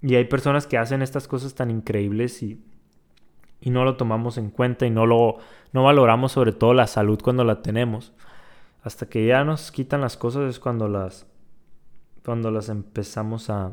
y 0.00 0.14
hay 0.14 0.24
personas 0.24 0.66
que 0.66 0.78
hacen 0.78 1.02
estas 1.02 1.26
cosas 1.26 1.54
tan 1.54 1.70
increíbles 1.70 2.42
y, 2.42 2.62
y 3.60 3.70
no 3.70 3.84
lo 3.84 3.96
tomamos 3.96 4.38
en 4.38 4.50
cuenta 4.50 4.86
y 4.86 4.90
no 4.90 5.06
lo 5.06 5.38
no 5.72 5.84
valoramos 5.84 6.32
sobre 6.32 6.52
todo 6.52 6.72
la 6.72 6.86
salud 6.86 7.20
cuando 7.22 7.44
la 7.44 7.62
tenemos. 7.62 8.12
Hasta 8.82 9.08
que 9.08 9.26
ya 9.26 9.44
nos 9.44 9.72
quitan 9.72 10.00
las 10.00 10.16
cosas 10.16 10.48
es 10.48 10.60
cuando 10.60 10.88
las 10.88 11.26
cuando 12.24 12.50
las 12.50 12.68
empezamos 12.68 13.50
a, 13.50 13.72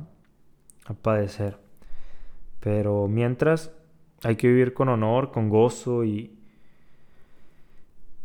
a 0.86 0.94
padecer. 0.94 1.58
Pero 2.60 3.08
mientras 3.08 3.72
hay 4.26 4.38
que 4.38 4.48
vivir 4.48 4.74
con 4.74 4.90
honor, 4.90 5.32
con 5.32 5.50
gozo 5.50 6.04
y, 6.04 6.36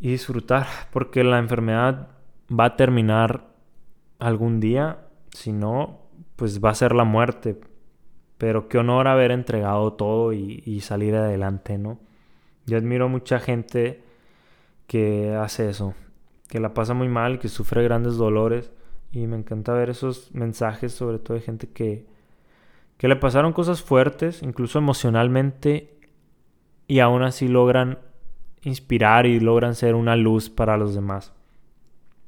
y 0.00 0.12
disfrutar, 0.12 0.66
porque 0.92 1.22
la 1.22 1.38
enfermedad 1.38 2.08
va 2.50 2.64
a 2.64 2.76
terminar 2.76 3.50
algún 4.18 4.60
día, 4.60 5.08
si 5.30 5.52
no, 5.52 6.00
pues 6.36 6.64
va 6.64 6.70
a 6.70 6.74
ser 6.74 6.94
la 6.94 7.04
muerte. 7.04 7.60
Pero 8.38 8.66
qué 8.66 8.78
honor 8.78 9.08
haber 9.08 9.30
entregado 9.30 9.92
todo 9.92 10.32
y, 10.32 10.80
salir 10.80 11.14
adelante, 11.14 11.76
¿no? 11.76 12.00
Yo 12.64 12.78
admiro 12.78 13.04
a 13.04 13.08
mucha 13.08 13.38
gente 13.38 14.02
que 14.86 15.34
hace 15.34 15.68
eso, 15.68 15.92
que 16.48 16.60
la 16.60 16.72
pasa 16.72 16.94
muy 16.94 17.08
mal, 17.08 17.38
que 17.38 17.48
sufre 17.48 17.84
grandes 17.84 18.16
dolores. 18.16 18.72
Y 19.12 19.26
me 19.26 19.36
encanta 19.36 19.74
ver 19.74 19.90
esos 19.90 20.34
mensajes, 20.34 20.92
sobre 20.92 21.18
todo 21.18 21.34
de 21.34 21.42
gente 21.42 21.68
que, 21.68 22.06
que 23.00 23.08
le 23.08 23.16
pasaron 23.16 23.54
cosas 23.54 23.80
fuertes, 23.80 24.42
incluso 24.42 24.78
emocionalmente, 24.78 25.96
y 26.86 26.98
aún 26.98 27.22
así 27.22 27.48
logran 27.48 27.98
inspirar 28.60 29.24
y 29.24 29.40
logran 29.40 29.74
ser 29.74 29.94
una 29.94 30.16
luz 30.16 30.50
para 30.50 30.76
los 30.76 30.94
demás. 30.94 31.32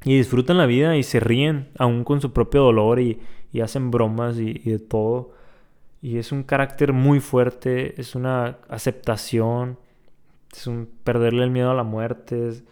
Y 0.02 0.16
disfrutan 0.16 0.56
la 0.56 0.64
vida 0.64 0.96
y 0.96 1.02
se 1.02 1.20
ríen, 1.20 1.68
aún 1.78 2.04
con 2.04 2.22
su 2.22 2.32
propio 2.32 2.62
dolor, 2.62 3.00
y, 3.00 3.20
hacen 3.62 3.90
bromas 3.90 4.38
y 4.38 4.54
de 4.54 4.78
todo. 4.78 5.32
Y 6.00 6.16
es 6.16 6.32
un 6.32 6.42
carácter 6.42 6.94
muy 6.94 7.20
fuerte, 7.20 8.00
es 8.00 8.14
una 8.14 8.56
aceptación, 8.70 9.76
es 10.54 10.66
un 10.66 10.88
perderle 11.04 11.44
el 11.44 11.50
miedo 11.50 11.70
a 11.70 11.74
la 11.74 11.84
muerte. 11.84 12.62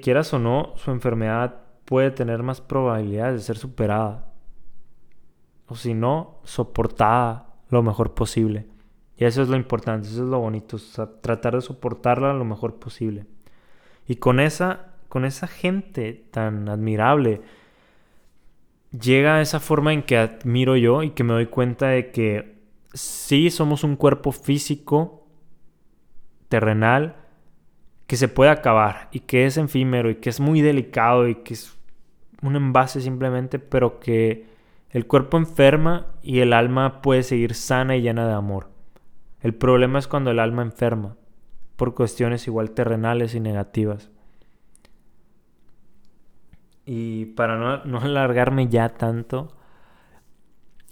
quieras 0.00 0.32
o 0.32 0.38
no, 0.38 0.72
su 0.76 0.92
enfermedad 0.92 1.56
puede 1.84 2.10
tener 2.10 2.42
más 2.42 2.62
probabilidades 2.62 3.34
de 3.34 3.40
ser 3.40 3.58
superada. 3.58 4.33
O 5.66 5.76
si 5.76 5.94
no, 5.94 6.40
soportada 6.44 7.54
lo 7.70 7.82
mejor 7.82 8.14
posible. 8.14 8.66
Y 9.16 9.24
eso 9.24 9.42
es 9.42 9.48
lo 9.48 9.56
importante, 9.56 10.08
eso 10.08 10.24
es 10.24 10.28
lo 10.28 10.40
bonito, 10.40 10.76
tratar 11.22 11.54
de 11.54 11.60
soportarla 11.60 12.32
lo 12.32 12.44
mejor 12.44 12.76
posible. 12.76 13.26
Y 14.06 14.16
con 14.16 14.40
esa, 14.40 14.92
con 15.08 15.24
esa 15.24 15.46
gente 15.46 16.26
tan 16.30 16.68
admirable, 16.68 17.42
llega 18.90 19.40
esa 19.40 19.60
forma 19.60 19.92
en 19.92 20.02
que 20.02 20.18
admiro 20.18 20.76
yo 20.76 21.02
y 21.02 21.10
que 21.10 21.24
me 21.24 21.32
doy 21.32 21.46
cuenta 21.46 21.88
de 21.88 22.10
que 22.10 22.58
sí 22.92 23.50
somos 23.50 23.84
un 23.84 23.96
cuerpo 23.96 24.32
físico, 24.32 25.26
terrenal, 26.48 27.16
que 28.06 28.16
se 28.16 28.28
puede 28.28 28.50
acabar 28.50 29.08
y 29.12 29.20
que 29.20 29.46
es 29.46 29.56
efímero 29.56 30.10
y 30.10 30.16
que 30.16 30.30
es 30.30 30.40
muy 30.40 30.60
delicado 30.60 31.28
y 31.28 31.36
que 31.36 31.54
es 31.54 31.76
un 32.42 32.56
envase 32.56 33.00
simplemente, 33.00 33.58
pero 33.58 33.98
que 33.98 34.46
el 34.94 35.08
cuerpo 35.08 35.36
enferma 35.36 36.06
y 36.22 36.38
el 36.38 36.52
alma 36.52 37.02
puede 37.02 37.24
seguir 37.24 37.54
sana 37.54 37.96
y 37.96 38.00
llena 38.00 38.28
de 38.28 38.32
amor. 38.32 38.70
El 39.40 39.52
problema 39.52 39.98
es 39.98 40.06
cuando 40.06 40.30
el 40.30 40.38
alma 40.38 40.62
enferma, 40.62 41.16
por 41.74 41.96
cuestiones 41.96 42.46
igual 42.46 42.70
terrenales 42.70 43.34
y 43.34 43.40
negativas. 43.40 44.12
Y 46.86 47.26
para 47.26 47.82
no, 47.84 47.98
alargarme 47.98 48.68
ya 48.68 48.90
tanto, 48.90 49.56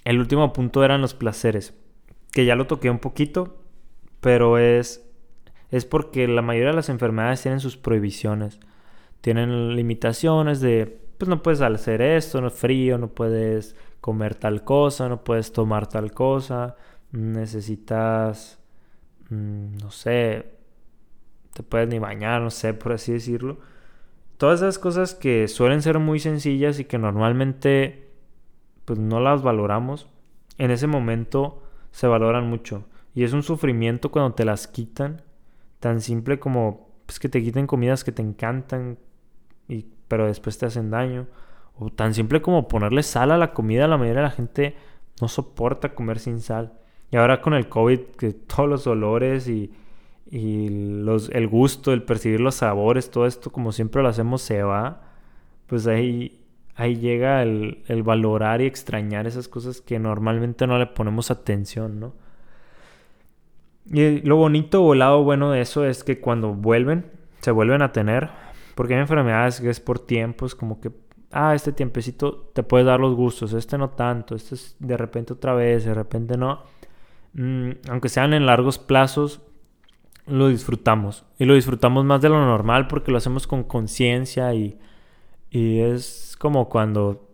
el 0.05 0.19
último 0.19 0.53
punto 0.53 0.85
eran 0.85 1.01
los 1.01 1.15
placeres, 1.15 1.73
que 2.33 2.45
ya 2.45 2.57
lo 2.57 2.67
toqué 2.67 2.91
un 2.91 2.99
poquito, 2.99 3.63
pero 4.21 4.59
es, 4.59 5.09
es 5.71 5.85
porque 5.85 6.27
la 6.27 6.43
mayoría 6.43 6.71
de 6.71 6.77
las 6.77 6.89
enfermedades 6.89 7.43
tienen 7.43 7.61
sus 7.61 7.77
prohibiciones, 7.77 8.59
tienen 9.21 9.77
limitaciones 9.77 10.61
de, 10.61 11.01
pues 11.23 11.29
no 11.29 11.43
puedes 11.43 11.61
hacer 11.61 12.03
esto, 12.03 12.41
no 12.41 12.49
es 12.49 12.55
frío, 12.55 12.99
no 12.99 13.09
puedes 13.09 13.77
comer 14.01 14.35
tal 14.35 14.65
cosa, 14.65 15.09
no 15.09 15.23
puedes 15.23 15.53
tomar 15.53 15.87
tal 15.87 16.13
cosa, 16.13 16.77
necesitas, 17.13 18.59
mm, 19.31 19.77
no 19.77 19.91
sé, 19.91 20.57
te 21.55 21.63
puedes 21.63 21.89
ni 21.89 21.99
bañar, 21.99 22.43
no 22.43 22.51
sé, 22.51 22.75
por 22.75 22.93
así 22.93 23.13
decirlo 23.13 23.59
todas 24.43 24.61
esas 24.61 24.81
cosas 24.81 25.15
que 25.15 25.47
suelen 25.47 25.83
ser 25.83 26.01
muy 26.01 26.19
sencillas 26.19 26.81
y 26.81 26.85
que 26.85 26.99
normalmente 26.99 28.11
pues 28.85 28.99
no 28.99 29.21
las 29.21 29.41
valoramos, 29.41 30.09
en 30.59 30.73
ese 30.73 30.89
momento 30.89 31.63
se 31.93 32.09
valoran 32.09 32.51
mucho. 32.51 32.85
Y 33.15 33.23
es 33.23 33.35
un 33.35 33.45
sufrimiento 33.45 34.11
cuando 34.11 34.35
te 34.35 34.45
las 34.45 34.67
quitan, 34.67 35.23
tan 35.79 36.01
simple 36.01 36.41
como 36.41 36.91
pues, 37.07 37.21
que 37.21 37.29
te 37.29 37.41
quiten 37.41 37.69
comidas 37.69 38.03
que 38.03 38.11
te 38.11 38.23
encantan, 38.23 38.99
pero 40.09 40.27
después 40.27 40.59
te 40.59 40.67
hacen 40.67 40.91
daño. 40.91 41.27
O 41.79 41.91
tan 41.91 42.15
simple 42.15 42.43
como 42.43 42.69
ponerle 42.69 43.03
sal 43.03 43.31
a 43.31 43.39
la 43.39 43.53
comida, 43.53 43.89
la 43.89 43.97
mayoría 43.97 44.23
de 44.23 44.29
la 44.29 44.35
gente 44.35 44.77
no 45.21 45.29
soporta 45.29 45.95
comer 45.95 46.19
sin 46.19 46.41
sal. 46.41 46.73
Y 47.11 47.17
ahora 47.17 47.41
con 47.41 47.55
el 47.55 47.69
COVID, 47.69 48.01
que 48.19 48.33
todos 48.33 48.69
los 48.69 48.87
olores 48.87 49.49
y 49.49 49.73
y 50.33 50.71
los, 50.71 51.29
el 51.29 51.47
gusto, 51.47 51.93
el 51.93 52.05
percibir 52.05 52.41
los 52.41 52.55
sabores, 52.55 53.11
todo 53.11 53.27
esto 53.27 53.53
como 53.53 53.71
siempre 53.71 54.03
lo 54.03 54.09
hacemos 54.09 54.41
se 54.41 54.63
va, 54.63 55.03
pues 55.67 55.87
ahí, 55.87 56.41
ahí 56.75 56.97
llega 56.97 57.43
el, 57.43 57.83
el 57.87 58.03
valorar 58.03 58.63
y 58.63 58.65
extrañar 58.65 59.27
esas 59.27 59.47
cosas 59.47 59.83
que 59.83 59.99
normalmente 59.99 60.67
no 60.67 60.79
le 60.79 60.87
ponemos 60.87 61.31
atención, 61.31 62.01
¿no? 62.01 62.15
Y 63.85 64.23
lo 64.23 64.37
bonito 64.37 64.83
o 64.83 65.23
bueno 65.23 65.51
de 65.51 65.61
eso 65.61 65.85
es 65.85 66.03
que 66.03 66.19
cuando 66.19 66.55
vuelven, 66.55 67.05
se 67.43 67.51
vuelven 67.51 67.83
a 67.83 67.93
tener, 67.93 68.31
porque 68.75 68.95
hay 68.95 69.01
enfermedades 69.01 69.61
que 69.61 69.71
es 69.71 69.81
por 69.81 69.99
tiempos, 69.99 70.55
como 70.55 70.81
que, 70.81 70.91
ah, 71.31 71.55
este 71.55 71.73
tiempecito 71.73 72.51
te 72.53 72.63
puedes 72.63 72.87
dar 72.87 73.01
los 73.01 73.15
gustos, 73.15 73.53
este 73.53 73.79
no 73.79 73.91
tanto, 73.91 74.35
este 74.35 74.55
es 74.55 74.77
de 74.79 74.97
repente 74.97 75.33
otra 75.33 75.55
vez, 75.55 75.85
de 75.85 75.95
repente 75.95 76.37
no. 76.37 76.63
Mm, 77.35 77.71
aunque 77.89 78.09
sean 78.09 78.35
en 78.35 78.47
largos 78.47 78.79
plazos, 78.79 79.41
lo 80.27 80.49
disfrutamos. 80.49 81.25
Y 81.39 81.45
lo 81.45 81.55
disfrutamos 81.55 82.05
más 82.05 82.21
de 82.23 82.29
lo 82.29 82.41
normal 82.41 82.89
porque 82.89 83.11
lo 83.11 83.19
hacemos 83.19 83.47
con 83.47 83.65
conciencia 83.65 84.55
y, 84.55 84.79
y 85.51 85.81
es 85.81 86.37
como 86.39 86.69
cuando 86.69 87.29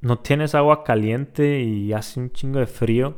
no 0.00 0.18
tienes 0.18 0.54
agua 0.54 0.84
caliente 0.84 1.60
y 1.62 1.92
hace 1.92 2.20
un 2.20 2.30
chingo 2.30 2.58
de 2.58 2.66
frío 2.66 3.16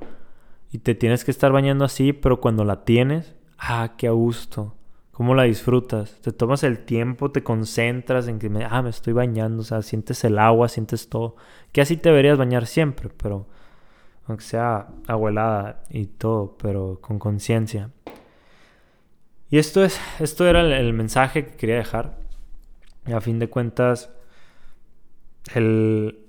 y 0.73 0.79
te 0.79 0.95
tienes 0.95 1.25
que 1.25 1.31
estar 1.31 1.53
bañando 1.53 1.85
así, 1.85 2.13
pero 2.13 2.41
cuando 2.41 2.65
la 2.65 2.85
tienes, 2.85 3.35
ah, 3.59 3.95
qué 3.97 4.09
gusto. 4.09 4.77
¿Cómo 5.21 5.35
la 5.35 5.43
disfrutas? 5.43 6.19
Te 6.23 6.33
tomas 6.33 6.65
el 6.65 6.79
tiempo, 6.87 7.31
te 7.31 7.43
concentras 7.43 8.27
en 8.27 8.39
que 8.39 8.49
me, 8.49 8.65
ah, 8.65 8.81
me 8.81 8.89
estoy 8.89 9.13
bañando, 9.13 9.61
o 9.61 9.65
sea, 9.65 9.83
sientes 9.83 10.25
el 10.25 10.39
agua, 10.39 10.71
sientes 10.71 11.11
todo. 11.11 11.37
Que 11.73 11.83
así 11.83 11.99
te 11.99 12.09
deberías 12.09 12.39
bañar 12.39 12.65
siempre, 12.65 13.11
pero 13.23 13.47
aunque 14.25 14.43
sea 14.43 14.89
agua 15.07 15.83
y 15.91 16.07
todo, 16.07 16.57
pero 16.57 17.01
con 17.03 17.19
conciencia. 17.19 17.91
Y 19.51 19.59
esto, 19.59 19.85
es, 19.85 20.01
esto 20.21 20.47
era 20.49 20.63
el, 20.63 20.95
mensaje 20.95 21.45
que 21.45 21.55
quería 21.55 21.77
dejar. 21.77 22.17
a 23.05 23.21
fin 23.21 23.39
de 23.39 23.51
cuentas, 23.51 24.11
el 25.55 26.29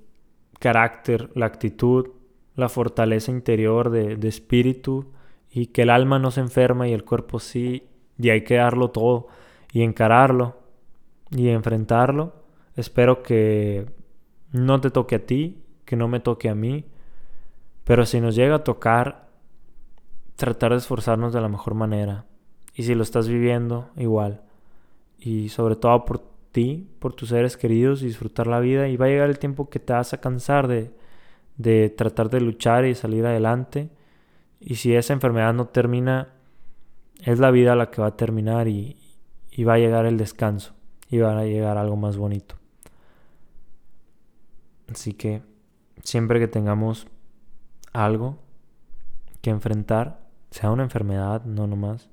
carácter, 0.58 1.30
la 1.34 1.46
actitud, 1.46 2.10
la 2.56 2.68
fortaleza 2.68 3.30
interior 3.30 3.88
de, 3.88 4.28
espíritu 4.28 5.14
y 5.50 5.68
que 5.68 5.80
el 5.80 5.88
alma 5.88 6.18
no 6.18 6.30
se 6.30 6.40
enferma 6.42 6.88
y 6.88 6.92
el 6.92 7.04
cuerpo 7.06 7.38
sí, 7.38 7.88
y 8.18 8.30
hay 8.30 8.42
que 8.42 8.56
darlo 8.56 8.90
todo 8.90 9.28
y 9.72 9.82
encararlo 9.82 10.56
y 11.30 11.48
enfrentarlo. 11.48 12.34
Espero 12.76 13.22
que 13.22 13.86
no 14.52 14.80
te 14.80 14.90
toque 14.90 15.16
a 15.16 15.26
ti, 15.26 15.62
que 15.84 15.96
no 15.96 16.08
me 16.08 16.20
toque 16.20 16.48
a 16.48 16.54
mí, 16.54 16.84
pero 17.84 18.06
si 18.06 18.20
nos 18.20 18.34
llega 18.34 18.56
a 18.56 18.64
tocar, 18.64 19.28
tratar 20.36 20.72
de 20.72 20.78
esforzarnos 20.78 21.32
de 21.32 21.40
la 21.40 21.48
mejor 21.48 21.74
manera. 21.74 22.26
Y 22.74 22.84
si 22.84 22.94
lo 22.94 23.02
estás 23.02 23.28
viviendo, 23.28 23.90
igual. 23.96 24.42
Y 25.18 25.48
sobre 25.50 25.76
todo 25.76 26.04
por 26.04 26.22
ti, 26.52 26.88
por 26.98 27.12
tus 27.14 27.30
seres 27.30 27.56
queridos, 27.56 28.00
disfrutar 28.00 28.46
la 28.46 28.60
vida. 28.60 28.88
Y 28.88 28.96
va 28.96 29.06
a 29.06 29.08
llegar 29.08 29.28
el 29.28 29.38
tiempo 29.38 29.68
que 29.68 29.78
te 29.78 29.92
vas 29.92 30.12
a 30.12 30.20
cansar 30.20 30.68
de, 30.68 30.90
de 31.56 31.90
tratar 31.90 32.30
de 32.30 32.40
luchar 32.40 32.86
y 32.86 32.94
salir 32.94 33.26
adelante. 33.26 33.90
Y 34.60 34.76
si 34.76 34.94
esa 34.94 35.12
enfermedad 35.12 35.52
no 35.54 35.66
termina, 35.66 36.28
es 37.22 37.38
la 37.38 37.50
vida 37.50 37.76
la 37.76 37.90
que 37.90 38.00
va 38.00 38.08
a 38.08 38.16
terminar 38.16 38.68
y, 38.68 38.96
va 39.64 39.74
a 39.74 39.78
llegar 39.78 40.06
el 40.06 40.18
descanso. 40.18 40.74
Y 41.08 41.18
va 41.18 41.38
a 41.38 41.44
llegar 41.44 41.76
algo 41.78 41.96
más 41.96 42.16
bonito. 42.16 42.56
Así 44.90 45.12
que 45.12 45.42
siempre 46.02 46.40
que 46.40 46.48
tengamos 46.48 47.06
algo 47.92 48.38
que 49.40 49.50
enfrentar, 49.50 50.20
sea 50.50 50.70
una 50.70 50.82
enfermedad, 50.82 51.44
no 51.44 51.66
nomás, 51.66 52.08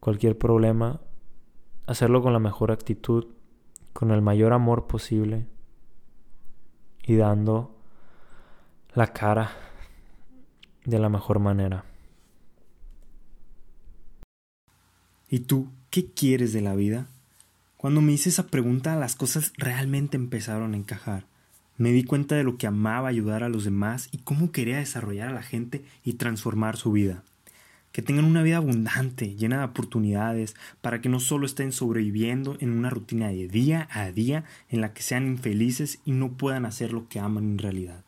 cualquier 0.00 0.38
problema, 0.38 1.00
hacerlo 1.86 2.22
con 2.22 2.32
la 2.32 2.38
mejor 2.38 2.72
actitud, 2.72 3.26
con 3.92 4.10
el 4.10 4.22
mayor 4.22 4.52
amor 4.52 4.86
posible 4.86 5.46
y 7.04 7.16
dando 7.16 7.76
la 8.94 9.08
cara 9.08 9.52
de 10.84 10.98
la 10.98 11.08
mejor 11.08 11.38
manera. 11.38 11.84
¿Y 15.32 15.40
tú 15.40 15.66
qué 15.88 16.04
quieres 16.04 16.52
de 16.52 16.60
la 16.60 16.74
vida? 16.74 17.06
Cuando 17.78 18.02
me 18.02 18.12
hice 18.12 18.28
esa 18.28 18.48
pregunta 18.48 18.96
las 18.96 19.16
cosas 19.16 19.54
realmente 19.56 20.18
empezaron 20.18 20.74
a 20.74 20.76
encajar. 20.76 21.24
Me 21.78 21.90
di 21.90 22.04
cuenta 22.04 22.34
de 22.34 22.44
lo 22.44 22.58
que 22.58 22.66
amaba 22.66 23.08
ayudar 23.08 23.42
a 23.42 23.48
los 23.48 23.64
demás 23.64 24.10
y 24.12 24.18
cómo 24.18 24.52
quería 24.52 24.76
desarrollar 24.76 25.30
a 25.30 25.32
la 25.32 25.42
gente 25.42 25.86
y 26.04 26.12
transformar 26.12 26.76
su 26.76 26.92
vida. 26.92 27.22
Que 27.92 28.02
tengan 28.02 28.26
una 28.26 28.42
vida 28.42 28.58
abundante, 28.58 29.34
llena 29.34 29.60
de 29.60 29.64
oportunidades, 29.64 30.54
para 30.82 31.00
que 31.00 31.08
no 31.08 31.18
solo 31.18 31.46
estén 31.46 31.72
sobreviviendo 31.72 32.58
en 32.60 32.70
una 32.70 32.90
rutina 32.90 33.28
de 33.28 33.48
día 33.48 33.88
a 33.90 34.12
día 34.12 34.44
en 34.68 34.82
la 34.82 34.92
que 34.92 35.00
sean 35.00 35.26
infelices 35.26 36.00
y 36.04 36.12
no 36.12 36.32
puedan 36.32 36.66
hacer 36.66 36.92
lo 36.92 37.08
que 37.08 37.20
aman 37.20 37.44
en 37.44 37.58
realidad. 37.58 38.04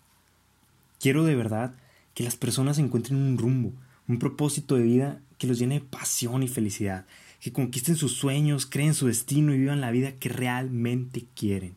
Quiero 1.01 1.25
de 1.25 1.37
verdad 1.37 1.75
que 2.13 2.23
las 2.23 2.37
personas 2.37 2.77
encuentren 2.77 3.17
un 3.17 3.39
rumbo, 3.39 3.73
un 4.09 4.19
propósito 4.19 4.77
de 4.77 4.83
vida 4.83 5.21
que 5.39 5.47
los 5.47 5.59
llene 5.59 5.81
de 5.81 5.87
pasión 5.87 6.43
y 6.43 6.49
felicidad, 6.49 7.07
que 7.41 7.53
conquisten 7.53 7.97
sus 7.97 8.13
sueños, 8.13 8.67
creen 8.67 8.95
su 8.95 9.07
destino 9.07 9.55
y 9.55 9.59
vivan 9.59 9.81
la 9.81 9.91
vida 9.91 10.13
que 10.13 10.29
realmente 10.29 11.25
quieren. 11.35 11.77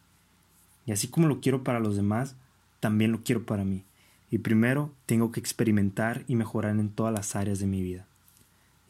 Y 0.86 0.92
así 0.92 1.08
como 1.08 1.28
lo 1.28 1.42
quiero 1.42 1.64
para 1.64 1.80
los 1.80 1.96
demás, 1.96 2.36
también 2.80 3.12
lo 3.12 3.24
quiero 3.24 3.46
para 3.46 3.66
mí. 3.66 3.84
Y 4.32 4.40
primero 4.40 4.94
tengo 5.06 5.32
que 5.32 5.40
experimentar 5.40 6.24
y 6.28 6.36
mejorar 6.36 6.78
en 6.78 6.90
todas 6.90 7.14
las 7.14 7.36
áreas 7.36 7.60
de 7.60 7.68
mi 7.68 7.82
vida. 7.82 8.06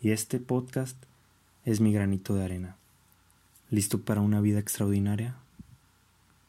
Y 0.01 0.11
este 0.11 0.39
podcast 0.39 0.97
es 1.65 1.79
mi 1.79 1.91
granito 1.91 2.35
de 2.35 2.43
arena. 2.43 2.75
¿Listo 3.69 4.01
para 4.01 4.21
una 4.21 4.41
vida 4.41 4.59
extraordinaria? 4.59 5.35